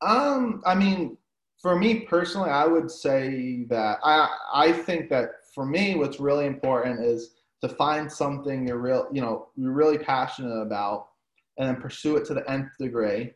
Um 0.01 0.63
i 0.67 0.75
mean 0.75 1.17
for 1.61 1.79
me 1.79 2.01
personally 2.01 2.51
i 2.51 2.67
would 2.67 2.91
say 2.91 3.65
that 3.69 3.99
i 4.03 4.29
i 4.53 4.73
think 4.73 5.11
that 5.11 5.29
for 5.55 5.67
me 5.67 5.97
what's 5.97 6.21
really 6.21 6.47
important 6.47 7.05
is 7.05 7.35
to 7.61 7.69
find 7.69 8.11
something 8.11 8.67
you're 8.67 8.79
real 8.79 9.09
you 9.13 9.21
know 9.21 9.49
you're 9.57 9.73
really 9.73 9.99
passionate 9.99 10.61
about 10.61 11.09
and 11.59 11.69
then 11.69 11.77
pursue 11.77 12.17
it 12.17 12.25
to 12.27 12.35
the 12.35 12.51
nth 12.51 12.71
degree. 12.79 13.33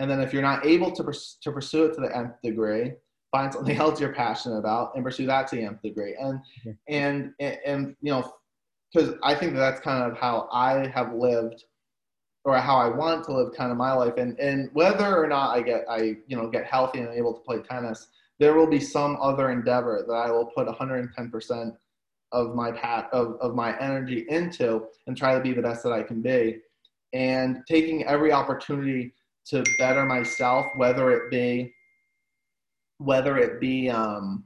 And 0.00 0.10
then 0.10 0.20
if 0.20 0.32
you're 0.32 0.42
not 0.42 0.64
able 0.64 0.92
to, 0.92 1.04
pers- 1.04 1.38
to 1.42 1.52
pursue 1.52 1.84
it 1.86 1.94
to 1.94 2.00
the 2.00 2.16
nth 2.16 2.40
degree 2.42 2.92
find 3.30 3.52
something 3.52 3.76
else 3.80 4.00
you're 4.00 4.14
passionate 4.14 4.56
about 4.56 4.92
and 4.94 5.04
pursue 5.04 5.26
that 5.26 5.48
to 5.48 5.56
the 5.56 5.62
nth 5.62 5.82
degree. 5.82 6.16
And 6.18 6.40
and 6.88 7.32
and, 7.40 7.58
and 7.66 7.96
you 8.00 8.12
know 8.12 8.32
because 8.92 9.14
I 9.22 9.34
think 9.34 9.52
that 9.52 9.58
that's 9.58 9.80
kind 9.80 10.10
of 10.10 10.18
how 10.18 10.48
I 10.50 10.86
have 10.88 11.12
lived 11.12 11.64
or 12.44 12.56
how 12.56 12.76
I 12.76 12.88
want 12.88 13.24
to 13.24 13.32
live 13.32 13.52
kind 13.54 13.70
of 13.70 13.76
my 13.76 13.92
life. 13.92 14.14
And, 14.16 14.38
and 14.38 14.70
whether 14.72 15.22
or 15.22 15.26
not 15.26 15.54
I 15.54 15.60
get, 15.60 15.84
I, 15.90 16.16
you 16.26 16.36
know, 16.36 16.48
get 16.48 16.64
healthy 16.64 17.00
and 17.00 17.12
able 17.12 17.34
to 17.34 17.40
play 17.40 17.58
tennis, 17.58 18.08
there 18.38 18.54
will 18.54 18.66
be 18.66 18.80
some 18.80 19.16
other 19.20 19.50
endeavor 19.50 20.04
that 20.06 20.14
I 20.14 20.30
will 20.30 20.46
put 20.46 20.68
110% 20.68 21.76
of 22.32 22.54
my 22.54 22.70
pat 22.72 23.08
of, 23.12 23.36
of 23.40 23.54
my 23.54 23.78
energy 23.80 24.26
into 24.28 24.86
and 25.06 25.16
try 25.16 25.34
to 25.34 25.40
be 25.40 25.52
the 25.52 25.62
best 25.62 25.82
that 25.82 25.92
I 25.92 26.02
can 26.02 26.20
be. 26.20 26.58
And 27.12 27.62
taking 27.66 28.04
every 28.04 28.32
opportunity 28.32 29.14
to 29.46 29.64
better 29.78 30.04
myself, 30.04 30.66
whether 30.76 31.10
it 31.10 31.30
be 31.30 31.72
whether 32.98 33.38
it 33.38 33.60
be 33.60 33.88
um, 33.88 34.44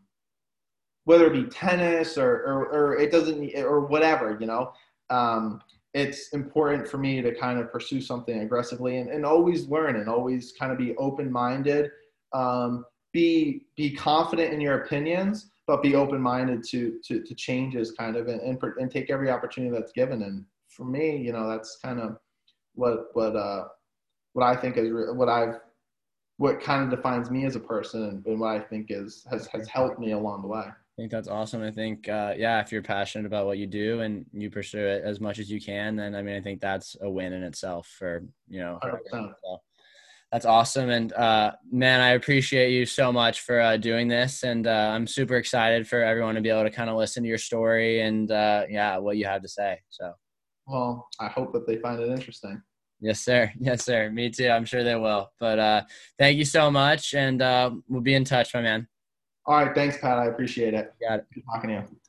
whether 1.04 1.26
it 1.26 1.32
be 1.32 1.44
tennis 1.44 2.16
or, 2.16 2.30
or, 2.30 2.66
or 2.68 2.98
it 2.98 3.10
doesn't 3.10 3.54
or 3.56 3.80
whatever 3.80 4.36
you 4.40 4.46
know 4.46 4.72
um, 5.10 5.60
it's 5.94 6.28
important 6.32 6.86
for 6.86 6.98
me 6.98 7.20
to 7.20 7.34
kind 7.34 7.58
of 7.58 7.72
pursue 7.72 8.00
something 8.00 8.40
aggressively 8.40 8.98
and, 8.98 9.10
and 9.10 9.26
always 9.26 9.68
learn 9.68 9.96
and 9.96 10.08
always 10.08 10.52
kind 10.58 10.70
of 10.72 10.78
be 10.78 10.94
open-minded 10.96 11.90
um, 12.32 12.84
be 13.12 13.66
be 13.76 13.94
confident 13.94 14.52
in 14.52 14.60
your 14.60 14.82
opinions 14.82 15.50
but 15.66 15.82
be 15.82 15.94
open-minded 15.94 16.64
to 16.64 16.98
to, 17.04 17.22
to 17.22 17.34
changes 17.34 17.92
kind 17.92 18.16
of 18.16 18.28
and, 18.28 18.40
and, 18.40 18.58
and 18.78 18.90
take 18.90 19.10
every 19.10 19.30
opportunity 19.30 19.72
that's 19.72 19.92
given. 19.92 20.22
And 20.22 20.44
for 20.68 20.84
me 20.84 21.16
you 21.16 21.32
know 21.32 21.48
that's 21.48 21.78
kind 21.82 22.00
of 22.00 22.16
what 22.74 23.08
what 23.12 23.36
uh 23.36 23.64
what 24.32 24.44
i 24.44 24.56
think 24.56 24.76
is 24.78 24.90
what 25.14 25.28
i've 25.28 25.60
what 26.38 26.60
kind 26.60 26.82
of 26.82 26.90
defines 26.90 27.30
me 27.30 27.44
as 27.44 27.54
a 27.54 27.60
person 27.60 28.04
and, 28.04 28.26
and 28.26 28.40
what 28.40 28.48
i 28.48 28.58
think 28.58 28.86
is 28.88 29.26
has 29.30 29.46
has 29.48 29.68
helped 29.68 29.98
me 29.98 30.12
along 30.12 30.42
the 30.42 30.48
way. 30.48 30.64
I 30.64 31.00
think 31.00 31.10
that's 31.10 31.26
awesome. 31.28 31.62
I 31.62 31.70
think, 31.70 32.06
uh, 32.06 32.34
yeah, 32.36 32.60
if 32.60 32.70
you're 32.70 32.82
passionate 32.82 33.24
about 33.24 33.46
what 33.46 33.56
you 33.56 33.66
do 33.66 34.02
and 34.02 34.26
you 34.30 34.50
pursue 34.50 34.78
it 34.78 35.02
as 35.02 35.20
much 35.20 35.38
as 35.38 35.50
you 35.50 35.58
can, 35.58 35.96
then 35.96 36.14
I 36.14 36.20
mean, 36.20 36.36
I 36.36 36.40
think 36.42 36.60
that's 36.60 36.96
a 37.00 37.08
win 37.08 37.32
in 37.32 37.42
itself 37.42 37.86
for, 37.98 38.22
you 38.46 38.60
know, 38.60 38.78
so 39.10 39.32
that's 40.32 40.46
awesome. 40.46 40.88
And, 40.88 41.12
uh, 41.12 41.52
man, 41.70 42.00
I 42.00 42.10
appreciate 42.10 42.72
you 42.72 42.86
so 42.86 43.12
much 43.12 43.42
for 43.42 43.60
uh, 43.60 43.76
doing 43.76 44.08
this. 44.08 44.44
And 44.44 44.66
uh, 44.66 44.90
I'm 44.94 45.06
super 45.06 45.36
excited 45.36 45.86
for 45.86 46.02
everyone 46.02 46.34
to 46.36 46.40
be 46.40 46.48
able 46.48 46.62
to 46.62 46.70
kind 46.70 46.88
of 46.88 46.96
listen 46.96 47.22
to 47.22 47.28
your 47.28 47.36
story 47.36 48.00
and, 48.00 48.30
uh, 48.30 48.64
yeah, 48.68 48.96
what 48.96 49.18
you 49.18 49.26
have 49.26 49.42
to 49.42 49.48
say. 49.48 49.78
So, 49.90 50.14
well, 50.66 51.06
I 51.20 51.28
hope 51.28 51.52
that 51.52 51.66
they 51.66 51.76
find 51.76 52.00
it 52.00 52.08
interesting. 52.08 52.62
Yes, 53.00 53.20
sir. 53.20 53.52
Yes, 53.60 53.84
sir. 53.84 54.10
Me 54.10 54.30
too. 54.30 54.48
I'm 54.48 54.64
sure 54.64 54.82
they 54.82 54.96
will. 54.96 55.30
But 55.38 55.58
uh, 55.58 55.82
thank 56.18 56.38
you 56.38 56.46
so 56.46 56.70
much. 56.70 57.12
And 57.12 57.40
we'll 57.86 58.00
be 58.00 58.14
in 58.14 58.24
touch, 58.24 58.54
my 58.54 58.62
man. 58.62 58.88
All 59.44 59.62
right. 59.62 59.74
Thanks, 59.74 59.98
Pat. 59.98 60.18
I 60.18 60.26
appreciate 60.26 60.72
it. 60.72 60.94
Got 61.06 61.18
it. 61.20 61.26
Good 61.34 61.42
talking 61.52 61.70
to 61.70 61.76
you. 61.76 62.01